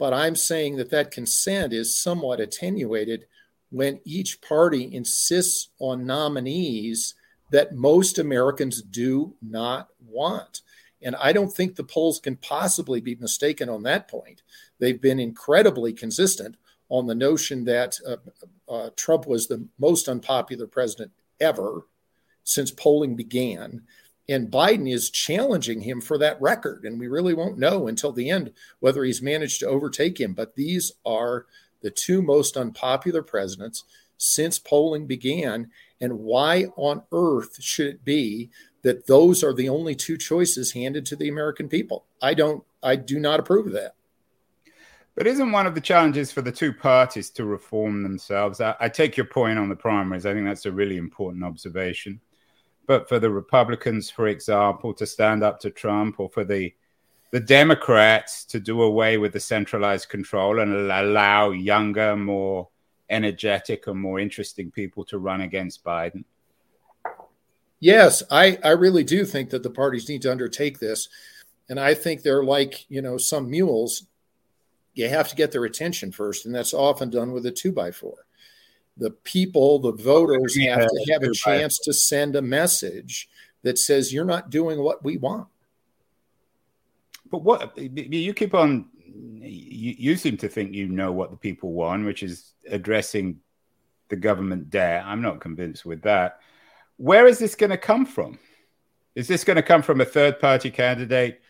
but 0.00 0.14
I'm 0.14 0.34
saying 0.34 0.76
that 0.76 0.88
that 0.92 1.10
consent 1.10 1.74
is 1.74 2.00
somewhat 2.00 2.40
attenuated 2.40 3.26
when 3.68 4.00
each 4.04 4.40
party 4.40 4.94
insists 4.94 5.68
on 5.78 6.06
nominees 6.06 7.14
that 7.50 7.74
most 7.74 8.18
Americans 8.18 8.80
do 8.80 9.34
not 9.42 9.88
want. 10.08 10.62
And 11.02 11.14
I 11.16 11.34
don't 11.34 11.52
think 11.52 11.76
the 11.76 11.84
polls 11.84 12.18
can 12.18 12.36
possibly 12.36 13.02
be 13.02 13.14
mistaken 13.16 13.68
on 13.68 13.82
that 13.82 14.08
point. 14.08 14.42
They've 14.78 15.00
been 15.00 15.20
incredibly 15.20 15.92
consistent 15.92 16.56
on 16.88 17.06
the 17.06 17.14
notion 17.14 17.66
that 17.66 17.98
uh, 18.06 18.16
uh, 18.72 18.90
Trump 18.96 19.26
was 19.26 19.48
the 19.48 19.68
most 19.78 20.08
unpopular 20.08 20.66
president 20.66 21.12
ever 21.40 21.86
since 22.42 22.70
polling 22.70 23.16
began. 23.16 23.82
And 24.30 24.48
Biden 24.48 24.88
is 24.88 25.10
challenging 25.10 25.80
him 25.80 26.00
for 26.00 26.16
that 26.18 26.40
record. 26.40 26.84
And 26.84 27.00
we 27.00 27.08
really 27.08 27.34
won't 27.34 27.58
know 27.58 27.88
until 27.88 28.12
the 28.12 28.30
end 28.30 28.52
whether 28.78 29.02
he's 29.02 29.20
managed 29.20 29.58
to 29.60 29.68
overtake 29.68 30.20
him. 30.20 30.34
But 30.34 30.54
these 30.54 30.92
are 31.04 31.46
the 31.82 31.90
two 31.90 32.22
most 32.22 32.56
unpopular 32.56 33.24
presidents 33.24 33.82
since 34.18 34.60
polling 34.60 35.06
began. 35.06 35.70
And 36.00 36.20
why 36.20 36.66
on 36.76 37.02
earth 37.10 37.60
should 37.60 37.88
it 37.88 38.04
be 38.04 38.50
that 38.82 39.08
those 39.08 39.42
are 39.42 39.52
the 39.52 39.68
only 39.68 39.96
two 39.96 40.16
choices 40.16 40.72
handed 40.72 41.04
to 41.06 41.16
the 41.16 41.28
American 41.28 41.68
people? 41.68 42.04
I 42.22 42.34
don't, 42.34 42.62
I 42.84 42.94
do 42.94 43.18
not 43.18 43.40
approve 43.40 43.66
of 43.66 43.72
that. 43.72 43.96
But 45.16 45.26
isn't 45.26 45.50
one 45.50 45.66
of 45.66 45.74
the 45.74 45.80
challenges 45.80 46.30
for 46.30 46.40
the 46.40 46.52
two 46.52 46.72
parties 46.72 47.30
to 47.30 47.44
reform 47.44 48.04
themselves? 48.04 48.60
I, 48.60 48.76
I, 48.78 48.88
take 48.88 49.16
your 49.16 49.26
point 49.26 49.58
on 49.58 49.68
the 49.68 49.76
primaries. 49.76 50.24
I 50.24 50.32
think 50.32 50.46
that's 50.46 50.66
a 50.66 50.72
really 50.72 50.96
important 50.96 51.44
observation. 51.44 52.20
But 52.90 53.08
for 53.08 53.20
the 53.20 53.30
Republicans, 53.30 54.10
for 54.10 54.26
example, 54.26 54.92
to 54.94 55.06
stand 55.06 55.44
up 55.44 55.60
to 55.60 55.70
Trump, 55.70 56.18
or 56.18 56.28
for 56.28 56.42
the 56.42 56.74
the 57.30 57.38
Democrats 57.38 58.44
to 58.46 58.58
do 58.58 58.82
away 58.82 59.16
with 59.16 59.32
the 59.32 59.38
centralized 59.38 60.08
control 60.08 60.58
and 60.58 60.74
allow 60.74 61.50
younger, 61.50 62.16
more 62.16 62.68
energetic, 63.08 63.86
and 63.86 64.00
more 64.00 64.18
interesting 64.18 64.72
people 64.72 65.04
to 65.04 65.18
run 65.18 65.42
against 65.42 65.84
Biden? 65.84 66.24
Yes, 67.78 68.24
I, 68.28 68.58
I 68.64 68.70
really 68.70 69.04
do 69.04 69.24
think 69.24 69.50
that 69.50 69.62
the 69.62 69.70
parties 69.70 70.08
need 70.08 70.22
to 70.22 70.32
undertake 70.32 70.80
this. 70.80 71.08
And 71.68 71.78
I 71.78 71.94
think 71.94 72.22
they're 72.22 72.42
like, 72.42 72.90
you 72.90 73.02
know, 73.02 73.18
some 73.18 73.48
mules 73.48 74.08
you 74.94 75.08
have 75.08 75.28
to 75.28 75.36
get 75.36 75.52
their 75.52 75.64
attention 75.64 76.10
first, 76.10 76.44
and 76.44 76.52
that's 76.52 76.74
often 76.74 77.08
done 77.08 77.30
with 77.30 77.46
a 77.46 77.52
two 77.52 77.70
by 77.70 77.92
four. 77.92 78.26
The 79.00 79.10
people, 79.10 79.78
the 79.78 79.92
voters, 79.92 80.56
have 80.58 80.86
to 80.86 81.12
have 81.12 81.22
a 81.22 81.32
chance 81.32 81.78
to 81.80 81.92
send 81.92 82.36
a 82.36 82.42
message 82.42 83.28
that 83.62 83.78
says 83.78 84.12
you're 84.12 84.24
not 84.24 84.50
doing 84.50 84.82
what 84.82 85.02
we 85.02 85.16
want. 85.16 85.48
But 87.30 87.42
what 87.42 87.76
you 87.78 88.34
keep 88.34 88.54
on, 88.54 88.90
you, 89.04 89.94
you 89.98 90.16
seem 90.16 90.36
to 90.36 90.48
think 90.48 90.74
you 90.74 90.86
know 90.86 91.12
what 91.12 91.30
the 91.30 91.36
people 91.36 91.72
want, 91.72 92.04
which 92.04 92.22
is 92.22 92.52
addressing 92.70 93.40
the 94.10 94.16
government 94.16 94.68
debt. 94.68 95.04
I'm 95.06 95.22
not 95.22 95.40
convinced 95.40 95.86
with 95.86 96.02
that. 96.02 96.40
Where 96.98 97.26
is 97.26 97.38
this 97.38 97.54
going 97.54 97.70
to 97.70 97.78
come 97.78 98.04
from? 98.04 98.38
Is 99.14 99.28
this 99.28 99.44
going 99.44 99.56
to 99.56 99.62
come 99.62 99.80
from 99.82 100.00
a 100.00 100.04
third 100.04 100.38
party 100.40 100.70
candidate 100.70 101.40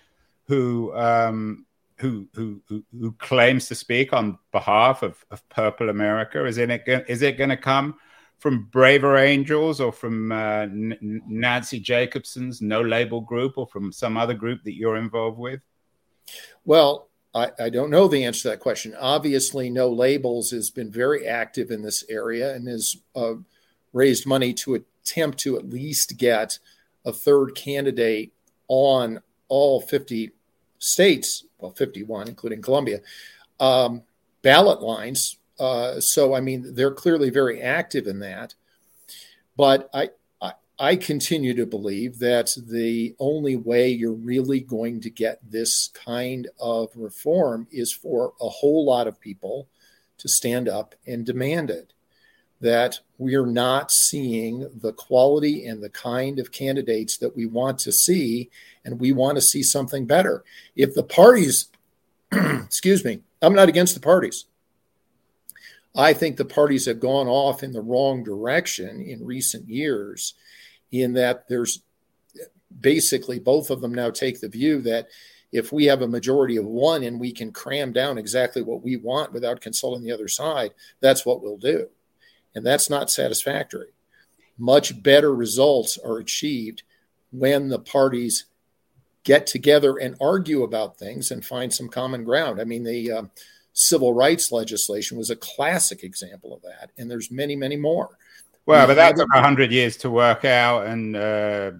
who 0.46 0.94
um, 0.94 1.66
who, 2.00 2.26
who 2.34 2.60
who 2.68 3.12
claims 3.12 3.68
to 3.68 3.74
speak 3.74 4.12
on 4.12 4.38
behalf 4.52 5.02
of, 5.02 5.24
of 5.30 5.46
Purple 5.48 5.90
America? 5.90 6.44
Is 6.46 6.58
it 6.58 6.82
is 6.86 7.22
it 7.22 7.38
going 7.38 7.50
to 7.50 7.56
come 7.56 7.96
from 8.38 8.64
Braver 8.72 9.18
Angels 9.18 9.80
or 9.80 9.92
from 9.92 10.32
uh, 10.32 10.62
N- 10.62 11.22
Nancy 11.28 11.78
Jacobson's 11.78 12.62
No 12.62 12.80
Label 12.80 13.20
group 13.20 13.58
or 13.58 13.66
from 13.66 13.92
some 13.92 14.16
other 14.16 14.34
group 14.34 14.64
that 14.64 14.74
you're 14.74 14.96
involved 14.96 15.38
with? 15.38 15.60
Well, 16.64 17.10
I, 17.34 17.50
I, 17.58 17.68
don't 17.68 17.90
know 17.90 18.08
the 18.08 18.24
answer 18.24 18.42
to 18.42 18.48
that 18.48 18.60
question. 18.60 18.94
Obviously, 18.98 19.68
No 19.68 19.90
Labels 19.90 20.50
has 20.50 20.70
been 20.70 20.90
very 20.90 21.26
active 21.26 21.70
in 21.70 21.82
this 21.82 22.04
area 22.08 22.54
and 22.54 22.66
has 22.66 22.96
uh, 23.14 23.34
raised 23.92 24.26
money 24.26 24.54
to 24.54 24.74
attempt 24.74 25.38
to 25.40 25.58
at 25.58 25.68
least 25.68 26.16
get 26.16 26.58
a 27.04 27.12
third 27.12 27.54
candidate 27.54 28.32
on 28.68 29.20
all 29.48 29.80
50 29.80 30.32
states, 30.80 31.44
well, 31.58 31.70
51, 31.70 32.26
including 32.26 32.60
Columbia, 32.60 33.00
um, 33.60 34.02
ballot 34.42 34.82
lines. 34.82 35.38
Uh, 35.60 36.00
so, 36.00 36.34
I 36.34 36.40
mean, 36.40 36.74
they're 36.74 36.90
clearly 36.90 37.30
very 37.30 37.60
active 37.60 38.08
in 38.08 38.18
that. 38.20 38.54
But 39.56 39.88
I, 39.94 40.10
I, 40.40 40.52
I 40.78 40.96
continue 40.96 41.54
to 41.54 41.66
believe 41.66 42.18
that 42.18 42.56
the 42.66 43.14
only 43.20 43.56
way 43.56 43.90
you're 43.90 44.12
really 44.12 44.60
going 44.60 45.00
to 45.02 45.10
get 45.10 45.38
this 45.48 45.88
kind 45.88 46.48
of 46.58 46.88
reform 46.96 47.68
is 47.70 47.92
for 47.92 48.32
a 48.40 48.48
whole 48.48 48.84
lot 48.84 49.06
of 49.06 49.20
people 49.20 49.68
to 50.18 50.28
stand 50.28 50.68
up 50.68 50.94
and 51.06 51.24
demand 51.24 51.70
it 51.70 51.92
that 52.60 53.00
we 53.18 53.34
are 53.34 53.46
not 53.46 53.90
seeing 53.90 54.68
the 54.80 54.92
quality 54.92 55.66
and 55.66 55.82
the 55.82 55.88
kind 55.88 56.38
of 56.38 56.52
candidates 56.52 57.16
that 57.18 57.34
we 57.34 57.46
want 57.46 57.78
to 57.80 57.92
see, 57.92 58.50
and 58.84 59.00
we 59.00 59.12
want 59.12 59.36
to 59.36 59.42
see 59.42 59.62
something 59.62 60.06
better. 60.06 60.44
If 60.76 60.94
the 60.94 61.02
parties, 61.02 61.68
excuse 62.32 63.04
me, 63.04 63.20
I'm 63.40 63.54
not 63.54 63.68
against 63.68 63.94
the 63.94 64.00
parties. 64.00 64.44
I 65.96 66.12
think 66.12 66.36
the 66.36 66.44
parties 66.44 66.86
have 66.86 67.00
gone 67.00 67.26
off 67.26 67.62
in 67.62 67.72
the 67.72 67.80
wrong 67.80 68.22
direction 68.22 69.00
in 69.00 69.24
recent 69.24 69.68
years, 69.68 70.34
in 70.92 71.14
that 71.14 71.48
there's 71.48 71.82
basically 72.80 73.38
both 73.38 73.70
of 73.70 73.80
them 73.80 73.92
now 73.92 74.10
take 74.10 74.40
the 74.40 74.48
view 74.48 74.80
that 74.82 75.08
if 75.50 75.72
we 75.72 75.86
have 75.86 76.02
a 76.02 76.08
majority 76.08 76.56
of 76.56 76.64
one 76.64 77.02
and 77.02 77.18
we 77.18 77.32
can 77.32 77.50
cram 77.50 77.92
down 77.92 78.18
exactly 78.18 78.62
what 78.62 78.82
we 78.82 78.96
want 78.96 79.32
without 79.32 79.60
consulting 79.60 80.04
the 80.04 80.12
other 80.12 80.28
side, 80.28 80.72
that's 81.00 81.26
what 81.26 81.42
we'll 81.42 81.56
do 81.56 81.88
and 82.54 82.64
that's 82.64 82.90
not 82.90 83.10
satisfactory. 83.10 83.88
Much 84.58 85.02
better 85.02 85.34
results 85.34 85.98
are 85.98 86.18
achieved 86.18 86.82
when 87.32 87.68
the 87.68 87.78
parties 87.78 88.46
get 89.24 89.46
together 89.46 89.96
and 89.96 90.16
argue 90.20 90.62
about 90.62 90.98
things 90.98 91.30
and 91.30 91.44
find 91.44 91.72
some 91.72 91.88
common 91.88 92.24
ground. 92.24 92.60
I 92.60 92.64
mean, 92.64 92.84
the 92.84 93.12
uh, 93.12 93.22
civil 93.72 94.12
rights 94.12 94.52
legislation 94.52 95.16
was 95.16 95.30
a 95.30 95.36
classic 95.36 96.02
example 96.04 96.54
of 96.54 96.62
that, 96.62 96.90
and 96.98 97.10
there's 97.10 97.30
many, 97.30 97.56
many 97.56 97.76
more. 97.76 98.08
Well, 98.66 98.86
but 98.86 98.94
that 98.94 99.16
took 99.16 99.28
hundred 99.32 99.72
years 99.72 99.96
to 99.98 100.10
work 100.10 100.44
out, 100.44 100.86
and 100.86 101.16
uh, 101.16 101.72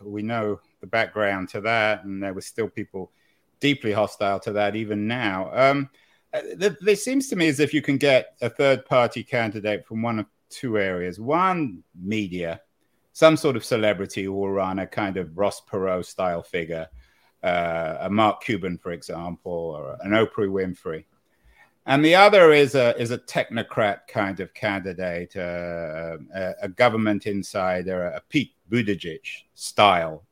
we 0.00 0.22
know 0.22 0.60
the 0.80 0.86
background 0.86 1.48
to 1.50 1.60
that, 1.62 2.04
and 2.04 2.22
there 2.22 2.34
were 2.34 2.40
still 2.40 2.68
people 2.68 3.10
deeply 3.60 3.92
hostile 3.92 4.40
to 4.40 4.52
that 4.52 4.76
even 4.76 5.06
now. 5.06 5.50
Um, 5.52 5.88
it 6.32 6.98
seems 6.98 7.28
to 7.28 7.36
me 7.36 7.48
as 7.48 7.60
if 7.60 7.74
you 7.74 7.82
can 7.82 7.98
get 7.98 8.36
a 8.40 8.48
third 8.48 8.86
party 8.86 9.22
candidate 9.22 9.86
from 9.86 10.02
one 10.02 10.18
of 10.18 10.26
two 10.48 10.78
areas. 10.78 11.20
One, 11.20 11.82
media, 11.94 12.60
some 13.12 13.36
sort 13.36 13.56
of 13.56 13.64
celebrity 13.64 14.24
who 14.24 14.32
will 14.32 14.50
run 14.50 14.78
a 14.78 14.86
kind 14.86 15.16
of 15.16 15.36
Ross 15.36 15.60
Perot 15.60 16.04
style 16.04 16.42
figure, 16.42 16.88
uh, 17.42 17.98
a 18.00 18.10
Mark 18.10 18.42
Cuban, 18.42 18.78
for 18.78 18.92
example, 18.92 19.52
or 19.52 19.96
an 20.00 20.12
Oprah 20.12 20.48
Winfrey. 20.48 21.04
And 21.84 22.04
the 22.04 22.14
other 22.14 22.52
is 22.52 22.76
a 22.76 22.96
is 22.96 23.10
a 23.10 23.18
technocrat 23.18 24.06
kind 24.06 24.38
of 24.38 24.54
candidate, 24.54 25.34
uh, 25.36 26.16
a, 26.32 26.54
a, 26.62 26.68
government 26.68 27.26
insider, 27.26 28.04
a 28.04 28.22
Pete 28.28 28.52
Buttigieg 28.70 29.18
style 29.54 30.24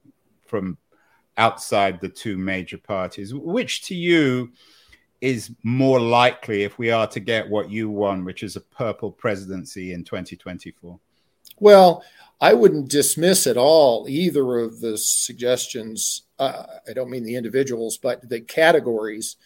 from 0.46 0.78
outside 1.36 2.00
the 2.00 2.08
two 2.08 2.38
major 2.38 2.78
parties. 2.78 3.34
Which 3.34 3.82
to 3.86 3.96
you 3.96 4.52
is 5.20 5.50
more 5.62 6.00
likely 6.00 6.62
if 6.62 6.78
we 6.78 6.90
are 6.90 7.06
to 7.08 7.20
get 7.20 7.48
what 7.48 7.70
you 7.70 7.90
want, 7.90 8.24
which 8.24 8.42
is 8.42 8.56
a 8.56 8.60
purple 8.60 9.10
presidency 9.10 9.92
in 9.92 10.04
2024? 10.04 10.98
Well, 11.58 12.02
I 12.40 12.54
wouldn't 12.54 12.88
dismiss 12.88 13.46
at 13.46 13.58
all 13.58 14.06
either 14.08 14.58
of 14.58 14.80
the 14.80 14.96
suggestions. 14.96 16.22
Uh, 16.38 16.64
I 16.88 16.94
don't 16.94 17.10
mean 17.10 17.24
the 17.24 17.36
individuals, 17.36 17.98
but 17.98 18.26
the 18.28 18.40
categories 18.40 19.36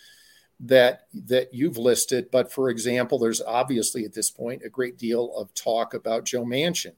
that 0.60 1.08
that 1.12 1.52
you've 1.52 1.76
listed. 1.76 2.30
But 2.30 2.52
for 2.52 2.70
example, 2.70 3.18
there's 3.18 3.42
obviously 3.42 4.04
at 4.04 4.14
this 4.14 4.30
point 4.30 4.62
a 4.64 4.68
great 4.68 4.96
deal 4.96 5.34
of 5.37 5.52
talk 5.54 5.94
about 5.94 6.24
Joe 6.24 6.44
Manchin. 6.44 6.94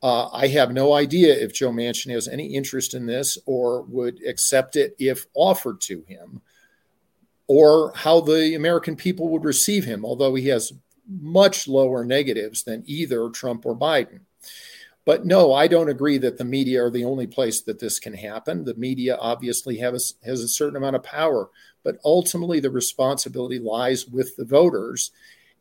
Uh, 0.00 0.28
I 0.28 0.46
have 0.46 0.70
no 0.70 0.92
idea 0.92 1.34
if 1.34 1.52
Joe 1.52 1.72
Manchin 1.72 2.12
has 2.12 2.28
any 2.28 2.54
interest 2.54 2.94
in 2.94 3.06
this 3.06 3.36
or 3.46 3.82
would 3.82 4.24
accept 4.24 4.76
it 4.76 4.94
if 5.00 5.26
offered 5.34 5.80
to 5.82 6.04
him 6.06 6.40
or 7.48 7.92
how 7.96 8.20
the 8.20 8.54
American 8.54 8.94
people 8.94 9.28
would 9.30 9.44
receive 9.44 9.84
him, 9.84 10.04
although 10.04 10.34
he 10.34 10.48
has 10.48 10.72
much 11.08 11.66
lower 11.66 12.04
negatives 12.04 12.62
than 12.62 12.84
either 12.86 13.30
Trump 13.30 13.64
or 13.64 13.74
Biden. 13.74 14.20
But 15.06 15.24
no, 15.24 15.54
I 15.54 15.68
don't 15.68 15.88
agree 15.88 16.18
that 16.18 16.36
the 16.36 16.44
media 16.44 16.84
are 16.84 16.90
the 16.90 17.06
only 17.06 17.26
place 17.26 17.62
that 17.62 17.78
this 17.78 17.98
can 17.98 18.12
happen. 18.12 18.66
The 18.66 18.74
media 18.74 19.16
obviously 19.16 19.78
has, 19.78 20.14
has 20.22 20.42
a 20.42 20.48
certain 20.48 20.76
amount 20.76 20.96
of 20.96 21.02
power, 21.02 21.48
but 21.82 21.96
ultimately 22.04 22.60
the 22.60 22.70
responsibility 22.70 23.58
lies 23.58 24.06
with 24.06 24.36
the 24.36 24.44
voters. 24.44 25.10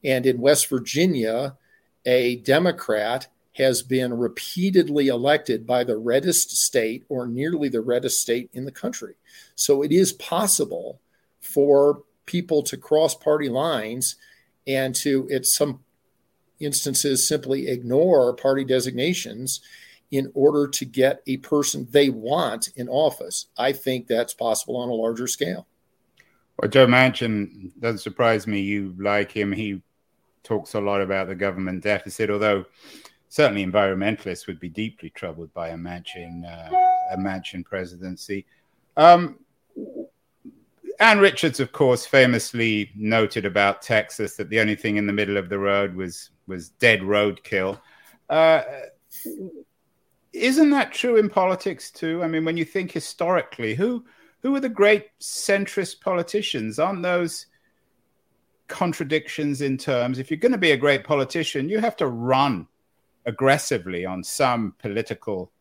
And 0.04 0.26
in 0.26 0.41
West 0.41 0.67
Virginia, 0.67 1.56
a 2.06 2.36
Democrat 2.38 3.28
has 3.54 3.82
been 3.82 4.13
repeatedly 4.13 5.08
elected 5.08 5.65
by 5.65 5.86
the 5.86 5.97
reddest 5.97 6.52
state 6.58 7.06
or 7.08 7.26
nearly 7.26 7.69
the 7.69 7.82
reddest 7.82 8.21
state 8.21 8.50
in 8.52 8.65
the 8.65 8.71
country. 8.71 9.15
So 9.56 9.82
it 9.82 9.93
is 9.93 10.12
possible 10.12 11.00
for 11.48 12.04
people 12.26 12.62
to 12.64 12.78
cross 12.78 13.16
party 13.16 13.50
lines 13.50 14.16
and 14.68 14.94
to, 14.96 15.30
at 15.32 15.46
some 15.46 15.80
instances, 16.60 17.28
simply 17.28 17.68
ignore 17.68 18.34
party 18.36 18.66
designations 18.66 19.62
in 20.12 20.32
order 20.34 20.68
to 20.68 20.86
get 20.86 21.22
a 21.28 21.38
person 21.38 21.88
they 21.92 22.10
want 22.10 22.70
in 22.76 22.88
office. 22.90 23.48
I 23.58 23.72
think 23.72 24.08
that's 24.08 24.34
possible 24.34 24.78
on 24.78 24.90
a 24.90 24.94
larger 24.94 25.28
scale. 25.28 25.68
Well, 26.58 26.70
Joe 26.70 26.88
Manchin 26.88 27.72
doesn't 27.80 28.00
surprise 28.00 28.48
me. 28.48 28.62
You 28.62 28.96
like 28.98 29.32
him. 29.32 29.52
He 29.52 29.82
talks 30.44 30.74
a 30.74 30.82
lot 30.82 31.02
about 31.02 31.28
the 31.28 31.36
government 31.36 31.84
deficit, 31.84 32.30
although 32.30 32.66
certainly 33.30 33.66
environmentalists 33.66 34.48
would 34.48 34.60
be 34.60 34.70
deeply 34.70 35.10
troubled 35.12 35.54
by 35.54 35.70
a 35.70 35.76
Manchin 35.76 36.46
uh, 36.46 36.76
a 37.12 37.18
Manchin 37.18 37.64
presidency. 37.64 38.46
Um, 38.96 39.40
Ann 41.00 41.20
Richards, 41.20 41.60
of 41.60 41.72
course, 41.72 42.06
famously 42.06 42.92
noted 42.96 43.46
about 43.46 43.82
Texas 43.82 44.36
that 44.36 44.50
the 44.50 44.60
only 44.60 44.76
thing 44.76 44.98
in 44.98 45.06
the 45.06 45.14
middle 45.14 45.38
of 45.38 45.50
the 45.50 45.60
road 45.60 45.96
was 45.96 46.32
was 46.48 46.70
dead 46.70 47.02
roadkill. 47.02 47.80
Uh, 48.30 48.64
isn't 50.34 50.70
that 50.72 50.94
true 50.94 51.18
in 51.18 51.30
politics 51.30 51.92
too? 51.92 52.24
I 52.24 52.28
mean, 52.28 52.46
when 52.46 52.58
you 52.58 52.66
think 52.66 52.92
historically, 52.92 53.76
who 53.76 54.06
who 54.42 54.56
are 54.56 54.60
the 54.60 54.70
great 54.70 55.08
centrist 55.20 56.02
politicians? 56.02 56.80
Aren't 56.80 57.04
those 57.04 57.48
contradictions 58.68 59.62
in 59.62 59.78
terms? 59.78 60.20
If 60.20 60.32
you're 60.32 60.40
going 60.40 60.52
to 60.52 60.58
be 60.58 60.72
a 60.72 60.78
great 60.78 61.04
politician, 61.04 61.70
you 61.70 61.80
have 61.80 61.96
to 61.98 62.08
run 62.08 62.68
aggressively 63.26 64.06
on 64.06 64.24
some 64.24 64.74
political 64.80 65.52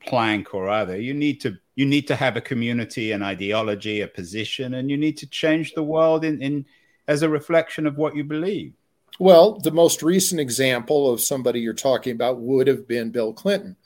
plank 0.00 0.54
or 0.54 0.68
other. 0.68 0.98
You 1.00 1.14
need 1.14 1.40
to 1.42 1.56
you 1.76 1.86
need 1.86 2.08
to 2.08 2.16
have 2.16 2.36
a 2.36 2.40
community, 2.40 3.12
an 3.12 3.22
ideology, 3.22 4.00
a 4.00 4.08
position, 4.08 4.74
and 4.74 4.90
you 4.90 4.96
need 4.96 5.18
to 5.18 5.26
change 5.26 5.74
the 5.74 5.82
world 5.82 6.24
in, 6.24 6.42
in 6.42 6.66
as 7.06 7.22
a 7.22 7.28
reflection 7.28 7.86
of 7.86 7.96
what 7.96 8.16
you 8.16 8.24
believe. 8.24 8.72
Well, 9.18 9.58
the 9.58 9.70
most 9.70 10.02
recent 10.02 10.40
example 10.40 11.10
of 11.10 11.20
somebody 11.20 11.60
you're 11.60 11.74
talking 11.74 12.12
about 12.12 12.40
would 12.40 12.66
have 12.66 12.88
been 12.88 13.10
Bill 13.10 13.32
Clinton. 13.32 13.76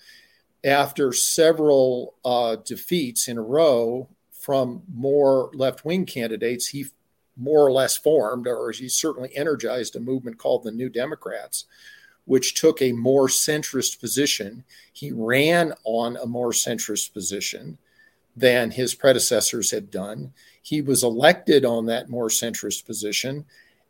After 0.64 1.12
several 1.12 2.14
uh, 2.24 2.56
defeats 2.64 3.28
in 3.28 3.38
a 3.38 3.42
row 3.42 4.08
from 4.32 4.82
more 4.92 5.50
left 5.54 5.84
wing 5.84 6.06
candidates, 6.06 6.68
he 6.68 6.86
more 7.36 7.64
or 7.64 7.72
less 7.72 7.96
formed, 7.96 8.46
or 8.46 8.70
he 8.70 8.88
certainly 8.88 9.34
energized 9.36 9.96
a 9.96 10.00
movement 10.00 10.38
called 10.38 10.62
the 10.62 10.72
New 10.72 10.88
Democrats, 10.88 11.64
which 12.30 12.54
took 12.54 12.80
a 12.80 12.92
more 12.92 13.26
centrist 13.26 13.98
position. 13.98 14.62
He 14.92 15.10
ran 15.10 15.72
on 15.82 16.16
a 16.16 16.26
more 16.26 16.52
centrist 16.52 17.12
position 17.12 17.76
than 18.36 18.70
his 18.70 18.94
predecessors 18.94 19.72
had 19.72 19.90
done. 19.90 20.32
He 20.62 20.80
was 20.80 21.02
elected 21.02 21.64
on 21.64 21.86
that 21.86 22.08
more 22.08 22.28
centrist 22.28 22.86
position. 22.86 23.46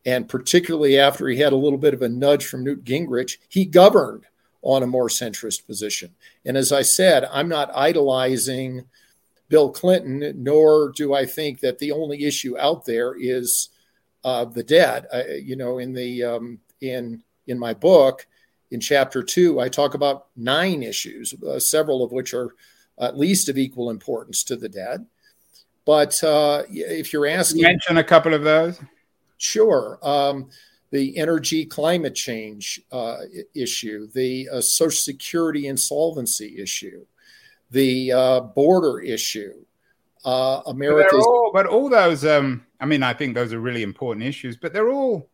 And 0.07 0.26
particularly 0.26 0.98
after 0.98 1.29
he 1.29 1.38
had 1.38 1.53
a 1.53 1.57
little 1.57 1.76
bit 1.76 1.92
of 1.92 2.00
a 2.00 2.09
nudge 2.09 2.46
from 2.46 2.64
Newt 2.64 2.83
Gingrich, 2.83 3.37
he 3.50 3.66
governed 3.66 4.24
on 4.62 4.83
a 4.83 4.87
more 4.87 5.09
centrist 5.09 5.66
position. 5.66 6.14
And 6.46 6.57
as 6.57 6.72
I 6.72 6.81
said, 6.81 7.29
I'm 7.31 7.50
not 7.50 7.76
idolizing 7.76 8.87
Bill 9.50 9.68
Clinton, 9.68 10.42
nor 10.42 10.92
do 10.96 11.12
I 11.12 11.26
think 11.26 11.61
that 11.61 11.79
the 11.79 11.92
only 11.92 12.24
issue 12.24 12.57
out 12.59 12.87
there 12.87 13.14
is 13.20 13.68
uh, 14.24 14.46
the 14.46 14.62
debt. 14.62 15.09
I, 15.12 15.24
you 15.44 15.57
know, 15.57 15.76
in 15.76 15.92
the 15.92 16.24
um, 16.24 16.61
in 16.81 17.22
in 17.50 17.59
my 17.59 17.74
book, 17.74 18.26
in 18.70 18.80
chapter 18.80 19.22
two, 19.22 19.61
I 19.61 19.68
talk 19.68 19.94
about 19.94 20.26
nine 20.37 20.83
issues, 20.83 21.35
uh, 21.46 21.59
several 21.59 22.02
of 22.02 22.12
which 22.12 22.35
are 22.35 22.54
at 22.98 23.18
least 23.18 23.48
of 23.48 23.59
equal 23.59 23.90
importance 23.90 24.44
to 24.44 24.56
the 24.56 24.68
dead. 24.68 25.06
But 25.85 26.22
uh, 26.22 26.64
if 26.68 27.12
you're 27.12 27.26
asking, 27.26 27.62
mention 27.62 27.98
a 27.98 28.04
couple 28.04 28.35
of 28.35 28.44
those. 28.44 28.78
Sure. 29.38 29.98
Um, 30.02 30.50
the 30.90 31.16
energy 31.16 31.64
climate 31.64 32.14
change 32.14 32.80
uh, 32.92 33.18
issue, 33.54 34.09
the 34.12 34.48
uh, 34.52 34.61
Social 34.61 34.96
Security 34.96 35.66
insolvency 35.66 36.59
issue, 36.59 37.06
the 37.70 38.12
uh, 38.12 38.40
border 38.40 39.00
issue, 39.00 39.54
uh, 40.24 40.59
all, 40.59 41.50
but 41.54 41.66
all 41.66 41.88
those, 41.88 42.24
um, 42.24 42.66
I 42.80 42.87
mean, 42.87 43.02
I 43.02 43.14
think 43.14 43.35
those 43.35 43.52
are 43.52 43.61
really 43.61 43.83
important 43.83 44.26
issues, 44.26 44.56
but 44.56 44.72
they're 44.72 44.90
all 44.90 45.30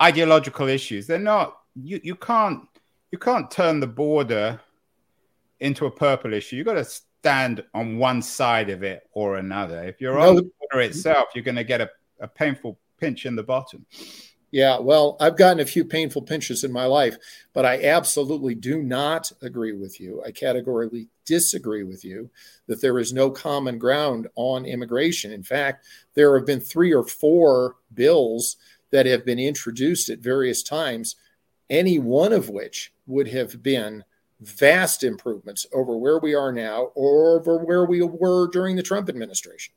ideological 0.00 0.68
issues. 0.68 1.06
They're 1.06 1.18
not 1.18 1.56
you 1.74 2.00
you 2.02 2.14
can't 2.14 2.62
you 3.10 3.18
can't 3.18 3.50
turn 3.50 3.80
the 3.80 3.86
border 3.86 4.60
into 5.60 5.86
a 5.86 5.90
purple 5.90 6.32
issue. 6.32 6.56
You've 6.56 6.66
got 6.66 6.74
to 6.74 6.84
stand 6.84 7.62
on 7.72 7.98
one 7.98 8.20
side 8.20 8.70
of 8.70 8.82
it 8.82 9.08
or 9.12 9.36
another. 9.36 9.84
If 9.84 10.00
you're 10.00 10.18
no. 10.18 10.30
on 10.30 10.36
the 10.36 10.50
border 10.58 10.84
itself, 10.84 11.28
you're 11.34 11.44
going 11.44 11.56
to 11.56 11.64
get 11.64 11.80
a, 11.80 11.90
a 12.20 12.26
painful 12.26 12.78
pinch 12.98 13.26
in 13.26 13.36
the 13.36 13.42
bottom. 13.42 13.86
Yeah, 14.50 14.78
well, 14.78 15.16
I've 15.18 15.38
gotten 15.38 15.60
a 15.60 15.64
few 15.64 15.82
painful 15.82 16.22
pinches 16.22 16.62
in 16.62 16.72
my 16.72 16.84
life, 16.84 17.16
but 17.54 17.64
I 17.64 17.84
absolutely 17.84 18.54
do 18.54 18.82
not 18.82 19.32
agree 19.40 19.72
with 19.72 19.98
you. 19.98 20.22
I 20.26 20.30
categorically 20.30 21.08
disagree 21.24 21.84
with 21.84 22.04
you 22.04 22.28
that 22.66 22.82
there 22.82 22.98
is 22.98 23.14
no 23.14 23.30
common 23.30 23.78
ground 23.78 24.28
on 24.34 24.66
immigration. 24.66 25.32
In 25.32 25.42
fact, 25.42 25.86
there 26.14 26.36
have 26.36 26.46
been 26.46 26.60
three 26.60 26.92
or 26.92 27.02
four 27.02 27.76
bills 27.94 28.56
that 28.90 29.06
have 29.06 29.24
been 29.24 29.38
introduced 29.38 30.10
at 30.10 30.18
various 30.18 30.62
times 30.62 31.16
any 31.72 31.98
one 31.98 32.34
of 32.34 32.50
which 32.50 32.92
would 33.06 33.26
have 33.28 33.62
been 33.62 34.04
vast 34.40 35.02
improvements 35.02 35.66
over 35.72 35.96
where 35.96 36.18
we 36.18 36.34
are 36.34 36.52
now 36.52 36.90
or 36.94 37.40
over 37.40 37.58
where 37.64 37.86
we 37.86 38.02
were 38.02 38.48
during 38.48 38.76
the 38.76 38.82
Trump 38.82 39.08
administration. 39.08 39.74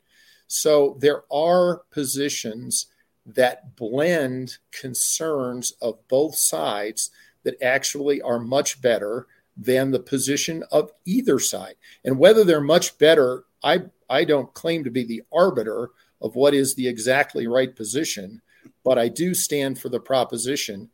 So 0.47 0.97
there 0.99 1.23
are 1.31 1.83
positions 1.91 2.87
that 3.25 3.75
blend 3.75 4.57
concerns 4.71 5.73
of 5.81 6.05
both 6.07 6.35
sides 6.35 7.11
that 7.43 7.61
actually 7.61 8.21
are 8.21 8.39
much 8.39 8.81
better 8.81 9.27
than 9.57 9.91
the 9.91 9.99
position 9.99 10.63
of 10.71 10.91
either 11.05 11.39
side. 11.39 11.75
And 12.03 12.19
whether 12.19 12.43
they're 12.43 12.59
much 12.59 12.97
better, 12.97 13.45
I, 13.63 13.83
I 14.09 14.25
don't 14.25 14.53
claim 14.53 14.83
to 14.83 14.91
be 14.91 15.05
the 15.05 15.23
arbiter 15.33 15.91
of 16.21 16.35
what 16.35 16.53
is 16.53 16.75
the 16.75 16.87
exactly 16.87 17.47
right 17.47 17.73
position, 17.73 18.41
but 18.83 18.99
I 18.99 19.07
do 19.07 19.33
stand 19.33 19.79
for 19.79 19.89
the 19.89 19.99
proposition 19.99 20.89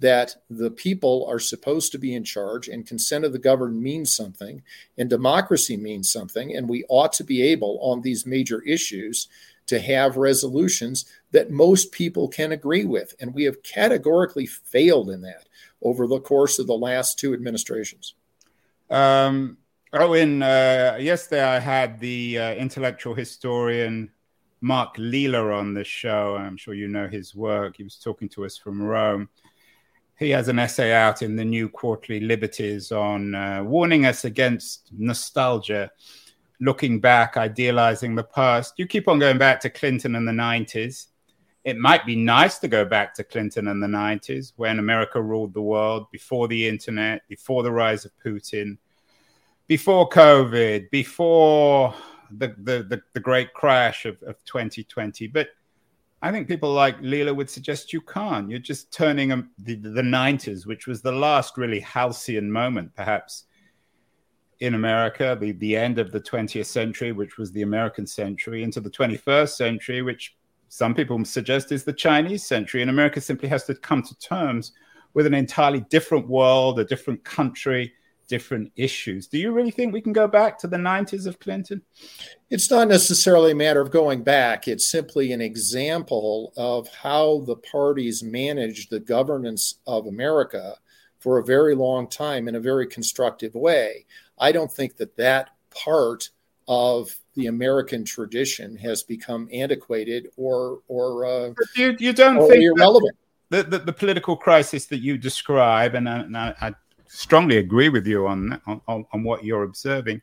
that 0.00 0.34
the 0.48 0.70
people 0.70 1.26
are 1.28 1.38
supposed 1.38 1.92
to 1.92 1.98
be 1.98 2.14
in 2.14 2.24
charge 2.24 2.68
and 2.68 2.86
consent 2.86 3.24
of 3.24 3.32
the 3.32 3.38
governed 3.38 3.80
means 3.80 4.14
something 4.14 4.62
and 4.98 5.08
democracy 5.08 5.76
means 5.76 6.10
something. 6.10 6.56
And 6.56 6.68
we 6.68 6.84
ought 6.88 7.12
to 7.14 7.24
be 7.24 7.42
able 7.42 7.78
on 7.82 8.00
these 8.00 8.26
major 8.26 8.62
issues 8.62 9.28
to 9.66 9.78
have 9.78 10.16
resolutions 10.16 11.04
that 11.32 11.50
most 11.50 11.92
people 11.92 12.28
can 12.28 12.50
agree 12.50 12.84
with. 12.84 13.14
And 13.20 13.34
we 13.34 13.44
have 13.44 13.62
categorically 13.62 14.46
failed 14.46 15.10
in 15.10 15.20
that 15.20 15.46
over 15.82 16.06
the 16.06 16.20
course 16.20 16.58
of 16.58 16.66
the 16.66 16.72
last 16.72 17.18
two 17.18 17.34
administrations. 17.34 18.14
Um, 18.88 19.58
Owen, 19.92 20.42
uh, 20.42 20.96
yesterday 20.98 21.44
I 21.44 21.60
had 21.60 22.00
the 22.00 22.38
uh, 22.38 22.54
intellectual 22.54 23.14
historian 23.14 24.10
Mark 24.62 24.94
Lilla 24.98 25.52
on 25.52 25.74
the 25.74 25.84
show. 25.84 26.36
I'm 26.36 26.56
sure 26.56 26.74
you 26.74 26.88
know 26.88 27.06
his 27.06 27.34
work. 27.34 27.76
He 27.76 27.84
was 27.84 27.96
talking 27.96 28.28
to 28.30 28.44
us 28.44 28.56
from 28.56 28.82
Rome 28.82 29.28
he 30.20 30.28
has 30.30 30.48
an 30.48 30.58
essay 30.58 30.92
out 30.92 31.22
in 31.22 31.34
the 31.34 31.44
new 31.44 31.66
quarterly 31.66 32.20
Liberties 32.20 32.92
on 32.92 33.34
uh, 33.34 33.64
warning 33.64 34.04
us 34.04 34.26
against 34.26 34.90
nostalgia, 34.92 35.90
looking 36.60 37.00
back, 37.00 37.38
idealizing 37.38 38.14
the 38.14 38.22
past. 38.22 38.74
You 38.76 38.86
keep 38.86 39.08
on 39.08 39.18
going 39.18 39.38
back 39.38 39.60
to 39.60 39.70
Clinton 39.70 40.14
in 40.14 40.26
the 40.26 40.32
90s. 40.32 41.06
It 41.64 41.78
might 41.78 42.04
be 42.04 42.16
nice 42.16 42.58
to 42.58 42.68
go 42.68 42.84
back 42.84 43.14
to 43.14 43.24
Clinton 43.24 43.66
in 43.66 43.80
the 43.80 43.86
90s 43.86 44.52
when 44.56 44.78
America 44.78 45.20
ruled 45.20 45.54
the 45.54 45.62
world 45.62 46.06
before 46.12 46.48
the 46.48 46.68
internet, 46.68 47.22
before 47.26 47.62
the 47.62 47.72
rise 47.72 48.04
of 48.04 48.12
Putin, 48.22 48.76
before 49.68 50.06
COVID, 50.10 50.90
before 50.90 51.94
the, 52.30 52.48
the, 52.58 52.82
the, 52.82 53.02
the 53.14 53.20
great 53.20 53.54
crash 53.54 54.04
of, 54.04 54.22
of 54.24 54.36
2020. 54.44 55.28
But 55.28 55.48
I 56.22 56.30
think 56.30 56.48
people 56.48 56.72
like 56.72 56.96
Lilla 57.00 57.32
would 57.32 57.48
suggest 57.48 57.92
you 57.92 58.02
can't. 58.02 58.50
You're 58.50 58.58
just 58.58 58.92
turning 58.92 59.28
the, 59.58 59.74
the 59.76 60.02
90s, 60.02 60.66
which 60.66 60.86
was 60.86 61.00
the 61.00 61.12
last 61.12 61.56
really 61.56 61.80
halcyon 61.80 62.50
moment, 62.52 62.94
perhaps, 62.94 63.44
in 64.60 64.74
America, 64.74 65.36
the, 65.40 65.52
the 65.52 65.74
end 65.74 65.98
of 65.98 66.12
the 66.12 66.20
20th 66.20 66.66
century, 66.66 67.12
which 67.12 67.38
was 67.38 67.50
the 67.52 67.62
American 67.62 68.06
century, 68.06 68.62
into 68.62 68.80
the 68.80 68.90
21st 68.90 69.50
century, 69.50 70.02
which 70.02 70.36
some 70.68 70.94
people 70.94 71.24
suggest 71.24 71.72
is 71.72 71.84
the 71.84 71.92
Chinese 71.92 72.46
century. 72.46 72.82
And 72.82 72.90
America 72.90 73.20
simply 73.22 73.48
has 73.48 73.64
to 73.64 73.74
come 73.74 74.02
to 74.02 74.18
terms 74.18 74.72
with 75.14 75.26
an 75.26 75.34
entirely 75.34 75.80
different 75.88 76.28
world, 76.28 76.78
a 76.78 76.84
different 76.84 77.24
country, 77.24 77.94
different 78.30 78.70
issues. 78.76 79.26
Do 79.26 79.38
you 79.38 79.50
really 79.50 79.72
think 79.72 79.92
we 79.92 80.00
can 80.00 80.12
go 80.12 80.28
back 80.28 80.56
to 80.60 80.68
the 80.68 80.76
90s 80.76 81.26
of 81.26 81.40
Clinton? 81.40 81.82
It's 82.48 82.70
not 82.70 82.86
necessarily 82.86 83.50
a 83.50 83.56
matter 83.56 83.80
of 83.80 83.90
going 83.90 84.22
back. 84.22 84.68
It's 84.68 84.88
simply 84.88 85.32
an 85.32 85.40
example 85.40 86.52
of 86.56 86.88
how 86.88 87.40
the 87.40 87.56
parties 87.56 88.22
managed 88.22 88.88
the 88.88 89.00
governance 89.00 89.80
of 89.84 90.06
America 90.06 90.76
for 91.18 91.38
a 91.38 91.44
very 91.44 91.74
long 91.74 92.08
time 92.08 92.46
in 92.46 92.54
a 92.54 92.60
very 92.60 92.86
constructive 92.86 93.54
way. 93.54 94.06
I 94.38 94.52
don't 94.52 94.72
think 94.72 94.96
that 94.98 95.16
that 95.16 95.50
part 95.70 96.30
of 96.68 97.10
the 97.34 97.46
American 97.46 98.04
tradition 98.04 98.76
has 98.76 99.02
become 99.02 99.48
antiquated 99.52 100.28
or 100.36 100.80
or 100.86 101.26
uh, 101.26 101.50
you, 101.74 101.96
you 101.98 102.12
don't 102.12 102.48
think 102.48 102.62
irrelevant. 102.62 103.16
The, 103.50 103.64
the, 103.64 103.78
the, 103.78 103.92
political 103.92 104.36
crisis 104.36 104.86
that 104.86 104.98
you 104.98 105.18
describe, 105.18 105.96
and 105.96 106.08
I, 106.08 106.18
and 106.20 106.36
I 106.36 106.72
strongly 107.10 107.58
agree 107.58 107.88
with 107.88 108.06
you 108.06 108.26
on, 108.26 108.60
on 108.66 109.04
on 109.12 109.22
what 109.24 109.44
you're 109.44 109.64
observing, 109.64 110.22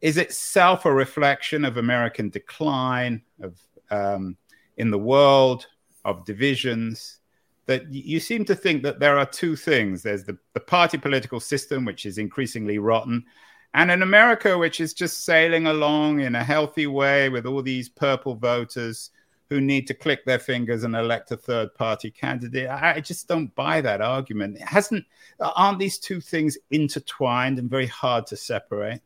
is 0.00 0.16
itself 0.16 0.84
a 0.84 0.92
reflection 0.92 1.64
of 1.64 1.76
American 1.76 2.28
decline 2.28 3.22
of 3.40 3.58
um, 3.90 4.36
in 4.76 4.90
the 4.90 4.98
world 4.98 5.66
of 6.04 6.24
divisions. 6.24 7.20
That 7.66 7.90
you 7.90 8.20
seem 8.20 8.44
to 8.46 8.54
think 8.54 8.82
that 8.82 9.00
there 9.00 9.16
are 9.16 9.24
two 9.24 9.56
things: 9.56 10.02
there's 10.02 10.24
the, 10.24 10.36
the 10.52 10.60
party 10.60 10.98
political 10.98 11.40
system, 11.40 11.84
which 11.84 12.04
is 12.04 12.18
increasingly 12.18 12.78
rotten, 12.78 13.24
and 13.72 13.90
in 13.90 14.02
America, 14.02 14.58
which 14.58 14.80
is 14.80 14.92
just 14.92 15.24
sailing 15.24 15.68
along 15.68 16.20
in 16.20 16.34
a 16.34 16.44
healthy 16.44 16.86
way 16.86 17.28
with 17.28 17.46
all 17.46 17.62
these 17.62 17.88
purple 17.88 18.34
voters 18.34 19.10
who 19.50 19.60
need 19.60 19.86
to 19.86 19.94
click 19.94 20.24
their 20.24 20.38
fingers 20.38 20.84
and 20.84 20.94
elect 20.96 21.30
a 21.30 21.36
third 21.36 21.74
party 21.74 22.10
candidate. 22.10 22.68
I 22.68 23.00
just 23.00 23.28
don't 23.28 23.54
buy 23.54 23.80
that 23.82 24.00
argument. 24.00 24.56
It 24.56 24.62
hasn't 24.62 25.04
aren't 25.38 25.78
these 25.78 25.98
two 25.98 26.20
things 26.20 26.56
intertwined 26.70 27.58
and 27.58 27.70
very 27.70 27.86
hard 27.86 28.26
to 28.28 28.36
separate? 28.36 29.00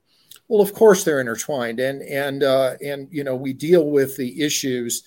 Well, 0.48 0.62
of 0.62 0.72
course 0.72 1.05
they're 1.05 1.20
intertwined, 1.20 1.81
and 1.81 2.03
and 2.03 2.42
uh, 2.42 2.74
and 2.83 3.09
you 3.11 3.24
know 3.24 3.37
we 3.37 3.53
deal 3.53 3.90
with 3.90 4.16
the 4.16 4.42
issues 4.42 5.03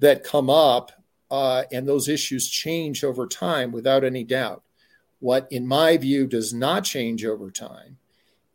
that 0.00 0.24
come 0.24 0.50
up, 0.50 0.92
uh, 1.30 1.64
and 1.72 1.88
those 1.88 2.08
issues 2.08 2.48
change 2.48 3.02
over 3.02 3.26
time 3.26 3.72
without 3.72 4.04
any 4.04 4.24
doubt. 4.24 4.62
What, 5.20 5.48
in 5.50 5.66
my 5.66 5.96
view, 5.96 6.26
does 6.26 6.52
not 6.52 6.84
change 6.84 7.24
over 7.24 7.50
time 7.50 7.96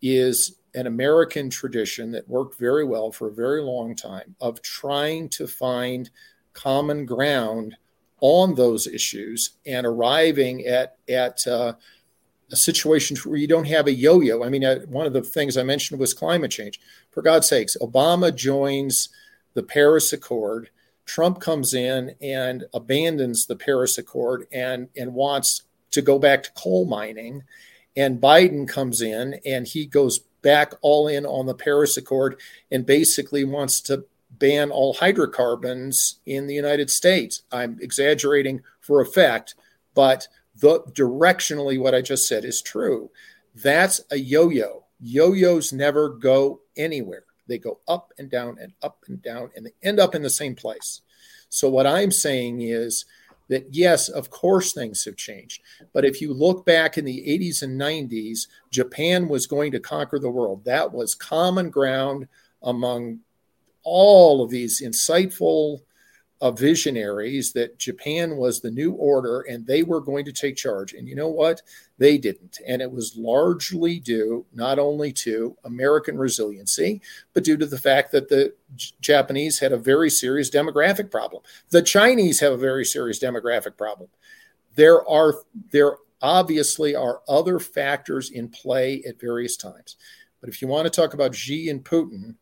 is 0.01 0.57
an 0.73 0.87
American 0.87 1.49
tradition 1.49 2.11
that 2.11 2.27
worked 2.29 2.57
very 2.57 2.83
well 2.83 3.11
for 3.11 3.27
a 3.27 3.33
very 3.33 3.61
long 3.61 3.95
time 3.95 4.35
of 4.39 4.61
trying 4.61 5.29
to 5.29 5.47
find 5.47 6.09
common 6.53 7.05
ground 7.05 7.75
on 8.21 8.55
those 8.55 8.87
issues 8.87 9.51
and 9.65 9.85
arriving 9.85 10.65
at 10.65 10.97
at 11.09 11.45
uh, 11.47 11.73
a 12.51 12.55
situation 12.55 13.17
where 13.17 13.37
you 13.37 13.47
don't 13.47 13.67
have 13.67 13.87
a 13.87 13.93
yo-yo. 13.93 14.43
I 14.43 14.49
mean, 14.49 14.63
uh, 14.63 14.79
one 14.87 15.05
of 15.05 15.13
the 15.13 15.21
things 15.21 15.57
I 15.57 15.63
mentioned 15.63 15.99
was 15.99 16.13
climate 16.13 16.51
change. 16.51 16.79
For 17.09 17.21
God's 17.21 17.47
sakes, 17.47 17.77
Obama 17.81 18.35
joins 18.35 19.09
the 19.53 19.63
Paris 19.63 20.11
Accord. 20.11 20.69
Trump 21.05 21.39
comes 21.39 21.73
in 21.73 22.15
and 22.21 22.65
abandons 22.73 23.45
the 23.45 23.55
Paris 23.55 23.97
Accord 23.97 24.47
and 24.51 24.89
and 24.95 25.13
wants 25.13 25.63
to 25.91 26.01
go 26.01 26.19
back 26.19 26.43
to 26.43 26.51
coal 26.53 26.85
mining 26.85 27.43
and 27.95 28.21
Biden 28.21 28.67
comes 28.67 29.01
in 29.01 29.39
and 29.45 29.67
he 29.67 29.85
goes 29.85 30.21
back 30.41 30.73
all 30.81 31.07
in 31.07 31.25
on 31.25 31.45
the 31.45 31.53
Paris 31.53 31.97
Accord 31.97 32.39
and 32.71 32.85
basically 32.85 33.43
wants 33.43 33.81
to 33.81 34.05
ban 34.31 34.71
all 34.71 34.93
hydrocarbons 34.93 36.19
in 36.25 36.47
the 36.47 36.55
United 36.55 36.89
States. 36.89 37.43
I'm 37.51 37.77
exaggerating 37.81 38.61
for 38.79 39.01
effect, 39.01 39.55
but 39.93 40.27
the 40.55 40.81
directionally 40.93 41.79
what 41.79 41.95
I 41.95 42.01
just 42.01 42.27
said 42.27 42.45
is 42.45 42.61
true. 42.61 43.11
That's 43.55 44.01
a 44.09 44.17
yo-yo. 44.17 44.85
Yo-yos 44.99 45.73
never 45.73 46.09
go 46.09 46.61
anywhere. 46.77 47.23
They 47.47 47.57
go 47.57 47.79
up 47.87 48.13
and 48.17 48.29
down 48.29 48.57
and 48.59 48.73
up 48.81 49.03
and 49.07 49.21
down 49.21 49.51
and 49.55 49.65
they 49.65 49.73
end 49.83 49.99
up 49.99 50.15
in 50.15 50.21
the 50.21 50.29
same 50.29 50.55
place. 50.55 51.01
So 51.49 51.69
what 51.69 51.85
I'm 51.85 52.11
saying 52.11 52.61
is 52.61 53.05
that 53.51 53.67
yes, 53.69 54.07
of 54.07 54.29
course 54.29 54.71
things 54.71 55.03
have 55.03 55.17
changed. 55.17 55.61
But 55.91 56.05
if 56.05 56.21
you 56.21 56.33
look 56.33 56.65
back 56.65 56.97
in 56.97 57.03
the 57.03 57.19
80s 57.27 57.61
and 57.61 57.79
90s, 57.79 58.47
Japan 58.69 59.27
was 59.27 59.45
going 59.45 59.73
to 59.73 59.79
conquer 59.79 60.19
the 60.19 60.29
world. 60.29 60.63
That 60.63 60.93
was 60.93 61.13
common 61.13 61.69
ground 61.69 62.29
among 62.63 63.19
all 63.83 64.41
of 64.41 64.51
these 64.51 64.81
insightful 64.81 65.81
of 66.41 66.57
visionaries 66.57 67.53
that 67.53 67.77
Japan 67.77 68.35
was 68.35 68.59
the 68.59 68.71
new 68.71 68.93
order 68.93 69.41
and 69.41 69.65
they 69.65 69.83
were 69.83 70.01
going 70.01 70.25
to 70.25 70.31
take 70.31 70.55
charge. 70.55 70.93
And 70.93 71.07
you 71.07 71.15
know 71.15 71.29
what? 71.29 71.61
They 71.99 72.17
didn't. 72.17 72.59
And 72.67 72.81
it 72.81 72.91
was 72.91 73.15
largely 73.15 73.99
due 73.99 74.45
not 74.51 74.79
only 74.79 75.13
to 75.13 75.55
American 75.65 76.17
resiliency, 76.17 76.99
but 77.33 77.43
due 77.43 77.57
to 77.57 77.67
the 77.67 77.77
fact 77.77 78.11
that 78.13 78.27
the 78.27 78.55
Japanese 79.01 79.59
had 79.59 79.71
a 79.71 79.77
very 79.77 80.09
serious 80.09 80.49
demographic 80.49 81.11
problem. 81.11 81.43
The 81.69 81.83
Chinese 81.83 82.39
have 82.39 82.53
a 82.53 82.57
very 82.57 82.85
serious 82.85 83.19
demographic 83.19 83.77
problem. 83.77 84.09
There 84.75 85.07
are 85.07 85.35
there 85.71 85.97
obviously 86.23 86.95
are 86.95 87.21
other 87.27 87.59
factors 87.59 88.31
in 88.31 88.49
play 88.49 89.03
at 89.07 89.19
various 89.19 89.57
times. 89.57 89.95
But 90.39 90.49
if 90.49 90.61
you 90.61 90.67
want 90.67 90.85
to 90.85 90.89
talk 90.89 91.13
about 91.13 91.35
Xi 91.35 91.69
and 91.69 91.83
Putin, 91.83 92.35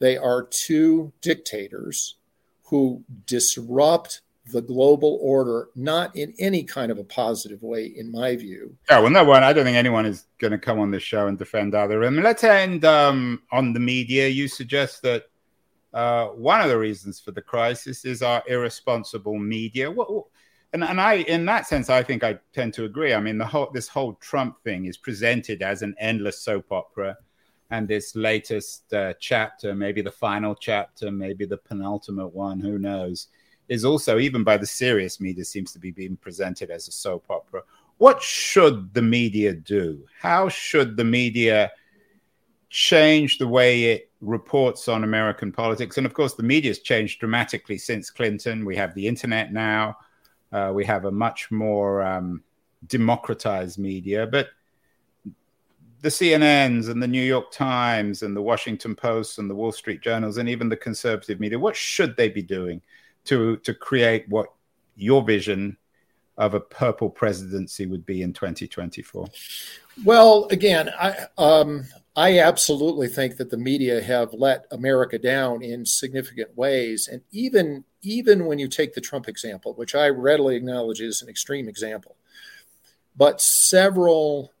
they 0.00 0.16
are 0.16 0.42
two 0.42 1.12
dictators 1.20 2.16
who 2.64 3.04
disrupt 3.26 4.22
the 4.52 4.60
global 4.60 5.18
order, 5.22 5.68
not 5.74 6.14
in 6.16 6.34
any 6.38 6.62
kind 6.62 6.92
of 6.92 6.98
a 6.98 7.04
positive 7.04 7.62
way, 7.62 7.86
in 7.86 8.12
my 8.12 8.36
view. 8.36 8.76
Yeah, 8.90 8.98
well, 8.98 9.10
no 9.10 9.24
one. 9.24 9.42
I 9.42 9.52
don't 9.52 9.64
think 9.64 9.76
anyone 9.76 10.04
is 10.04 10.26
going 10.38 10.50
to 10.50 10.58
come 10.58 10.78
on 10.78 10.90
this 10.90 11.02
show 11.02 11.28
and 11.28 11.38
defend 11.38 11.74
either 11.74 12.00
them. 12.00 12.22
Let's 12.22 12.44
end 12.44 12.84
um, 12.84 13.42
on 13.50 13.72
the 13.72 13.80
media. 13.80 14.28
You 14.28 14.48
suggest 14.48 15.02
that 15.02 15.24
uh, 15.94 16.26
one 16.28 16.60
of 16.60 16.68
the 16.68 16.78
reasons 16.78 17.20
for 17.20 17.30
the 17.30 17.40
crisis 17.40 18.04
is 18.04 18.22
our 18.22 18.42
irresponsible 18.46 19.38
media. 19.38 19.90
What, 19.90 20.26
and, 20.74 20.84
and 20.84 21.00
I, 21.00 21.14
in 21.14 21.46
that 21.46 21.66
sense, 21.66 21.88
I 21.88 22.02
think 22.02 22.24
I 22.24 22.38
tend 22.52 22.74
to 22.74 22.84
agree. 22.84 23.14
I 23.14 23.20
mean, 23.20 23.38
the 23.38 23.46
whole 23.46 23.70
this 23.72 23.88
whole 23.88 24.14
Trump 24.14 24.62
thing 24.64 24.86
is 24.86 24.96
presented 24.96 25.62
as 25.62 25.82
an 25.82 25.94
endless 25.98 26.40
soap 26.40 26.70
opera 26.72 27.16
and 27.74 27.88
this 27.88 28.14
latest 28.14 28.92
uh, 28.94 29.14
chapter, 29.18 29.74
maybe 29.74 30.00
the 30.00 30.10
final 30.10 30.54
chapter, 30.54 31.10
maybe 31.10 31.44
the 31.44 31.56
penultimate 31.56 32.32
one, 32.32 32.60
who 32.60 32.78
knows, 32.78 33.28
is 33.68 33.84
also, 33.84 34.18
even 34.18 34.44
by 34.44 34.56
the 34.56 34.66
serious 34.66 35.20
media, 35.20 35.44
seems 35.44 35.72
to 35.72 35.80
be 35.80 35.90
being 35.90 36.16
presented 36.16 36.70
as 36.70 36.86
a 36.86 36.92
soap 36.92 37.24
opera. 37.28 37.62
What 37.98 38.22
should 38.22 38.94
the 38.94 39.02
media 39.02 39.54
do? 39.54 40.06
How 40.20 40.48
should 40.48 40.96
the 40.96 41.04
media 41.04 41.72
change 42.70 43.38
the 43.38 43.48
way 43.48 43.84
it 43.84 44.10
reports 44.20 44.86
on 44.86 45.02
American 45.02 45.50
politics? 45.50 45.98
And 45.98 46.06
of 46.06 46.14
course, 46.14 46.34
the 46.34 46.44
media 46.44 46.70
has 46.70 46.78
changed 46.78 47.18
dramatically 47.18 47.78
since 47.78 48.08
Clinton. 48.08 48.64
We 48.64 48.76
have 48.76 48.94
the 48.94 49.08
internet 49.08 49.52
now, 49.52 49.96
uh, 50.52 50.70
we 50.72 50.84
have 50.84 51.06
a 51.06 51.10
much 51.10 51.50
more 51.50 52.02
um, 52.02 52.44
democratized 52.86 53.78
media, 53.80 54.28
but 54.28 54.50
the 56.04 56.10
CNNs 56.10 56.90
and 56.90 57.02
the 57.02 57.08
New 57.08 57.22
York 57.22 57.50
Times 57.50 58.22
and 58.22 58.36
the 58.36 58.42
Washington 58.42 58.94
Post 58.94 59.38
and 59.38 59.48
the 59.48 59.54
Wall 59.54 59.72
Street 59.72 60.02
Journals 60.02 60.36
and 60.36 60.50
even 60.50 60.68
the 60.68 60.76
conservative 60.76 61.40
media, 61.40 61.58
what 61.58 61.74
should 61.74 62.14
they 62.14 62.28
be 62.28 62.42
doing 62.42 62.82
to 63.24 63.56
to 63.56 63.72
create 63.72 64.28
what 64.28 64.48
your 64.96 65.22
vision 65.22 65.78
of 66.36 66.52
a 66.52 66.60
purple 66.60 67.08
presidency 67.08 67.86
would 67.86 68.04
be 68.04 68.20
in 68.20 68.34
2024? 68.34 69.28
Well, 70.04 70.46
again, 70.50 70.90
I 70.90 71.26
um, 71.38 71.86
I 72.14 72.38
absolutely 72.38 73.08
think 73.08 73.38
that 73.38 73.48
the 73.48 73.56
media 73.56 74.02
have 74.02 74.34
let 74.34 74.66
America 74.72 75.18
down 75.18 75.62
in 75.62 75.86
significant 75.86 76.54
ways, 76.54 77.08
and 77.10 77.22
even 77.30 77.82
even 78.02 78.44
when 78.44 78.58
you 78.58 78.68
take 78.68 78.92
the 78.92 79.00
Trump 79.00 79.26
example, 79.26 79.72
which 79.72 79.94
I 79.94 80.10
readily 80.10 80.54
acknowledge 80.54 81.00
is 81.00 81.22
an 81.22 81.30
extreme 81.30 81.66
example, 81.66 82.16
but 83.16 83.40
several 83.40 84.53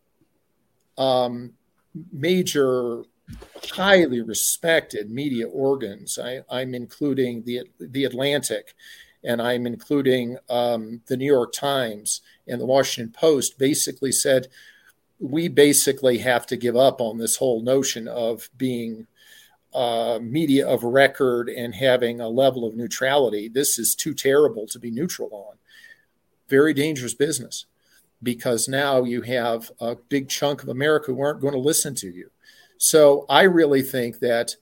um, 0.98 1.52
major, 2.12 3.02
highly 3.72 4.20
respected 4.20 5.10
media 5.10 5.48
organs. 5.48 6.18
I, 6.18 6.42
am 6.50 6.74
including 6.74 7.44
the 7.44 7.62
the 7.80 8.04
Atlantic, 8.04 8.74
and 9.22 9.40
I'm 9.40 9.66
including 9.66 10.38
um, 10.48 11.02
the 11.06 11.16
New 11.16 11.32
York 11.32 11.52
Times 11.52 12.20
and 12.46 12.60
the 12.60 12.66
Washington 12.66 13.12
Post. 13.12 13.58
Basically 13.58 14.12
said 14.12 14.48
we 15.20 15.48
basically 15.48 16.18
have 16.18 16.46
to 16.46 16.56
give 16.56 16.76
up 16.76 17.00
on 17.00 17.18
this 17.18 17.36
whole 17.36 17.62
notion 17.62 18.08
of 18.08 18.50
being 18.56 19.06
uh, 19.72 20.18
media 20.22 20.66
of 20.66 20.84
record 20.84 21.48
and 21.48 21.74
having 21.74 22.20
a 22.20 22.28
level 22.28 22.66
of 22.66 22.76
neutrality. 22.76 23.48
This 23.48 23.78
is 23.78 23.94
too 23.94 24.14
terrible 24.14 24.66
to 24.68 24.78
be 24.78 24.90
neutral 24.90 25.30
on. 25.32 25.56
Very 26.48 26.74
dangerous 26.74 27.14
business 27.14 27.66
because 28.22 28.68
now 28.68 29.04
you 29.04 29.22
have 29.22 29.70
a 29.80 29.96
big 30.08 30.28
chunk 30.28 30.62
of 30.62 30.68
America 30.68 31.12
who 31.12 31.20
aren't 31.20 31.40
going 31.40 31.54
to 31.54 31.58
listen 31.60 31.94
to 31.96 32.08
you. 32.08 32.30
So 32.78 33.26
I 33.28 33.42
really 33.42 33.82
think 33.82 34.18
that 34.20 34.56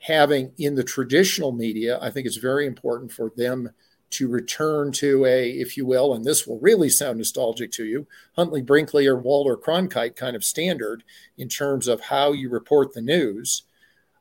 having 0.00 0.52
in 0.58 0.74
the 0.74 0.84
traditional 0.84 1.52
media, 1.52 1.98
I 2.00 2.10
think 2.10 2.26
it's 2.26 2.36
very 2.36 2.66
important 2.66 3.12
for 3.12 3.32
them 3.36 3.70
to 4.10 4.28
return 4.28 4.90
to 4.90 5.24
a, 5.24 5.50
if 5.50 5.76
you 5.76 5.86
will, 5.86 6.14
and 6.14 6.24
this 6.24 6.46
will 6.46 6.58
really 6.58 6.88
sound 6.88 7.18
nostalgic 7.18 7.70
to 7.72 7.84
you, 7.84 8.06
Huntley 8.34 8.62
Brinkley 8.62 9.06
or 9.06 9.16
Walter 9.16 9.56
Cronkite 9.56 10.16
kind 10.16 10.34
of 10.34 10.44
standard 10.44 11.04
in 11.38 11.48
terms 11.48 11.86
of 11.86 12.00
how 12.00 12.32
you 12.32 12.48
report 12.48 12.92
the 12.92 13.02
news. 13.02 13.62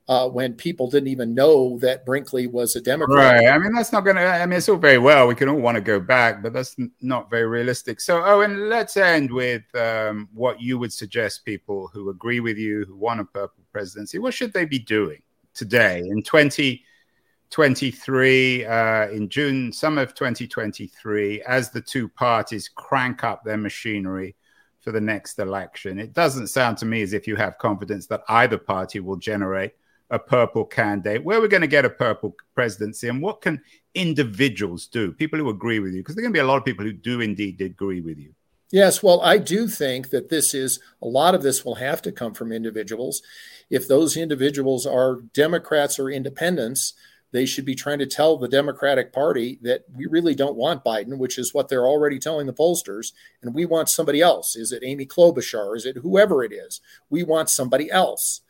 Uh, 0.09 0.27
when 0.27 0.53
people 0.55 0.89
didn't 0.89 1.07
even 1.07 1.33
know 1.35 1.77
that 1.77 2.03
Brinkley 2.03 2.47
was 2.47 2.75
a 2.75 2.81
Democrat. 2.81 3.41
Right. 3.41 3.47
I 3.47 3.59
mean, 3.59 3.73
that's 3.73 3.91
not 3.91 4.03
going 4.03 4.15
to, 4.15 4.23
I 4.23 4.43
mean, 4.47 4.57
it's 4.57 4.67
all 4.67 4.77
very 4.77 4.97
well. 4.97 5.27
We 5.27 5.35
can 5.35 5.47
all 5.47 5.59
want 5.59 5.75
to 5.75 5.81
go 5.81 5.99
back, 5.99 6.41
but 6.41 6.51
that's 6.51 6.75
not 6.99 7.29
very 7.29 7.45
realistic. 7.45 8.01
So, 8.01 8.25
Owen, 8.25 8.69
let's 8.69 8.97
end 8.97 9.31
with 9.31 9.61
um, 9.75 10.27
what 10.33 10.59
you 10.59 10.79
would 10.79 10.91
suggest 10.91 11.45
people 11.45 11.91
who 11.93 12.09
agree 12.09 12.39
with 12.39 12.57
you, 12.57 12.85
who 12.85 12.95
want 12.95 13.19
a 13.19 13.25
purple 13.25 13.63
presidency. 13.71 14.17
What 14.17 14.33
should 14.33 14.51
they 14.51 14.65
be 14.65 14.79
doing 14.79 15.21
today 15.53 15.99
in 15.99 16.23
2023, 16.23 18.65
uh, 18.65 19.09
in 19.09 19.29
June, 19.29 19.71
summer 19.71 20.01
of 20.01 20.15
2023, 20.15 21.43
as 21.43 21.69
the 21.69 21.81
two 21.81 22.09
parties 22.09 22.67
crank 22.67 23.23
up 23.23 23.43
their 23.43 23.57
machinery? 23.57 24.35
For 24.81 24.93
the 24.93 25.01
next 25.01 25.39
election, 25.39 25.99
it 25.99 26.13
doesn't 26.13 26.47
sound 26.47 26.77
to 26.77 26.85
me 26.85 27.01
as 27.01 27.11
if 27.11 27.27
you 27.27 27.35
have 27.35 27.57
confidence 27.57 28.07
that 28.07 28.23
either 28.29 28.57
party 28.57 29.01
will 29.01 29.17
generate 29.17 29.73
a 30.09 30.19
purple 30.19 30.65
candidate, 30.65 31.23
where 31.23 31.39
we're 31.39 31.47
going 31.47 31.61
to 31.61 31.67
get 31.67 31.85
a 31.85 31.89
purple 31.89 32.35
presidency, 32.55 33.07
and 33.07 33.21
what 33.21 33.41
can 33.41 33.61
individuals 33.93 34.87
do? 34.87 35.11
People 35.11 35.39
who 35.39 35.49
agree 35.49 35.79
with 35.79 35.93
you, 35.93 36.01
because 36.01 36.15
there 36.15 36.23
are 36.23 36.27
going 36.27 36.33
to 36.33 36.37
be 36.37 36.43
a 36.43 36.47
lot 36.47 36.57
of 36.57 36.65
people 36.65 36.85
who 36.85 36.93
do 36.93 37.21
indeed 37.21 37.61
agree 37.61 38.01
with 38.01 38.17
you. 38.17 38.33
Yes, 38.71 39.01
well, 39.01 39.19
I 39.21 39.39
do 39.39 39.67
think 39.67 40.11
that 40.11 40.29
this 40.29 40.53
is 40.53 40.79
a 41.01 41.07
lot 41.07 41.33
of 41.33 41.41
this 41.41 41.65
will 41.65 41.75
have 41.75 42.03
to 42.03 42.11
come 42.11 42.35
from 42.35 42.51
individuals. 42.51 43.23
If 43.69 43.87
those 43.87 44.15
individuals 44.15 44.85
are 44.85 45.21
Democrats 45.33 45.97
or 45.97 46.09
independents, 46.09 46.93
they 47.31 47.45
should 47.45 47.65
be 47.65 47.75
trying 47.75 47.99
to 47.99 48.05
tell 48.05 48.37
the 48.37 48.47
Democratic 48.47 49.11
Party 49.11 49.59
that 49.61 49.85
we 49.93 50.05
really 50.05 50.35
don't 50.35 50.55
want 50.55 50.83
Biden, 50.83 51.17
which 51.17 51.37
is 51.37 51.53
what 51.53 51.67
they're 51.67 51.87
already 51.87 52.19
telling 52.19 52.47
the 52.47 52.53
pollsters, 52.53 53.11
and 53.41 53.53
we 53.53 53.65
want 53.65 53.89
somebody 53.89 54.21
else. 54.21 54.55
Is 54.55 54.71
it 54.71 54.83
Amy 54.83 55.05
Klobuchar? 55.05 55.75
Is 55.75 55.85
it 55.85 55.97
whoever 55.97 56.43
it 56.43 56.51
is? 56.51 56.81
We 57.09 57.23
want 57.23 57.49
somebody 57.49 57.89
else 57.91 58.41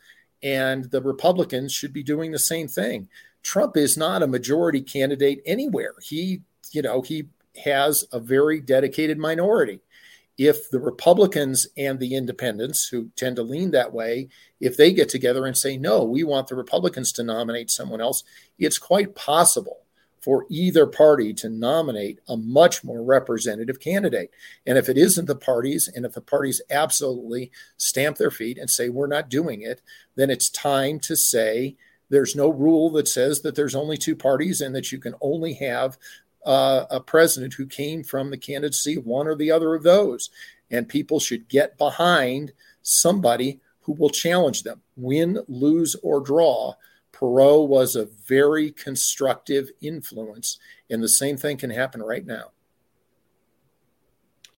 and 0.42 0.84
the 0.90 1.02
Republicans 1.02 1.72
should 1.72 1.92
be 1.92 2.02
doing 2.02 2.32
the 2.32 2.38
same 2.38 2.68
thing. 2.68 3.08
Trump 3.42 3.76
is 3.76 3.96
not 3.96 4.22
a 4.22 4.26
majority 4.26 4.80
candidate 4.80 5.42
anywhere. 5.46 5.94
He, 6.02 6.42
you 6.72 6.82
know, 6.82 7.02
he 7.02 7.28
has 7.64 8.04
a 8.12 8.20
very 8.20 8.60
dedicated 8.60 9.18
minority. 9.18 9.80
If 10.38 10.70
the 10.70 10.80
Republicans 10.80 11.66
and 11.76 11.98
the 11.98 12.14
independents, 12.14 12.88
who 12.88 13.10
tend 13.16 13.36
to 13.36 13.42
lean 13.42 13.72
that 13.72 13.92
way, 13.92 14.28
if 14.58 14.76
they 14.76 14.92
get 14.92 15.10
together 15.10 15.44
and 15.44 15.56
say, 15.56 15.76
no, 15.76 16.02
we 16.04 16.24
want 16.24 16.48
the 16.48 16.54
Republicans 16.54 17.12
to 17.12 17.22
nominate 17.22 17.70
someone 17.70 18.00
else, 18.00 18.24
it's 18.58 18.78
quite 18.78 19.14
possible 19.14 19.80
for 20.20 20.46
either 20.50 20.86
party 20.86 21.32
to 21.32 21.48
nominate 21.48 22.20
a 22.28 22.36
much 22.36 22.84
more 22.84 23.02
representative 23.02 23.80
candidate. 23.80 24.30
And 24.66 24.76
if 24.76 24.88
it 24.88 24.98
isn't 24.98 25.26
the 25.26 25.34
parties, 25.34 25.88
and 25.88 26.04
if 26.04 26.12
the 26.12 26.20
parties 26.20 26.60
absolutely 26.70 27.50
stamp 27.78 28.18
their 28.18 28.30
feet 28.30 28.58
and 28.58 28.70
say, 28.70 28.90
we're 28.90 29.06
not 29.06 29.30
doing 29.30 29.62
it, 29.62 29.80
then 30.16 30.30
it's 30.30 30.50
time 30.50 31.00
to 31.00 31.16
say, 31.16 31.76
there's 32.10 32.36
no 32.36 32.50
rule 32.50 32.90
that 32.90 33.08
says 33.08 33.40
that 33.42 33.54
there's 33.54 33.74
only 33.74 33.96
two 33.96 34.16
parties 34.16 34.60
and 34.60 34.74
that 34.74 34.92
you 34.92 34.98
can 34.98 35.14
only 35.20 35.54
have 35.54 35.96
uh, 36.44 36.84
a 36.90 37.00
president 37.00 37.54
who 37.54 37.66
came 37.66 38.02
from 38.02 38.30
the 38.30 38.36
candidacy 38.36 38.96
of 38.96 39.06
one 39.06 39.26
or 39.26 39.34
the 39.34 39.50
other 39.50 39.74
of 39.74 39.84
those. 39.84 40.30
And 40.70 40.88
people 40.88 41.20
should 41.20 41.48
get 41.48 41.78
behind 41.78 42.52
somebody 42.82 43.60
who 43.82 43.92
will 43.92 44.10
challenge 44.10 44.64
them, 44.64 44.82
win, 44.96 45.38
lose, 45.48 45.96
or 46.02 46.20
draw 46.20 46.74
Perot 47.20 47.68
was 47.68 47.96
a 47.96 48.06
very 48.06 48.70
constructive 48.70 49.70
influence, 49.80 50.58
and 50.88 51.02
the 51.02 51.08
same 51.08 51.36
thing 51.36 51.56
can 51.56 51.70
happen 51.70 52.02
right 52.02 52.24
now. 52.24 52.52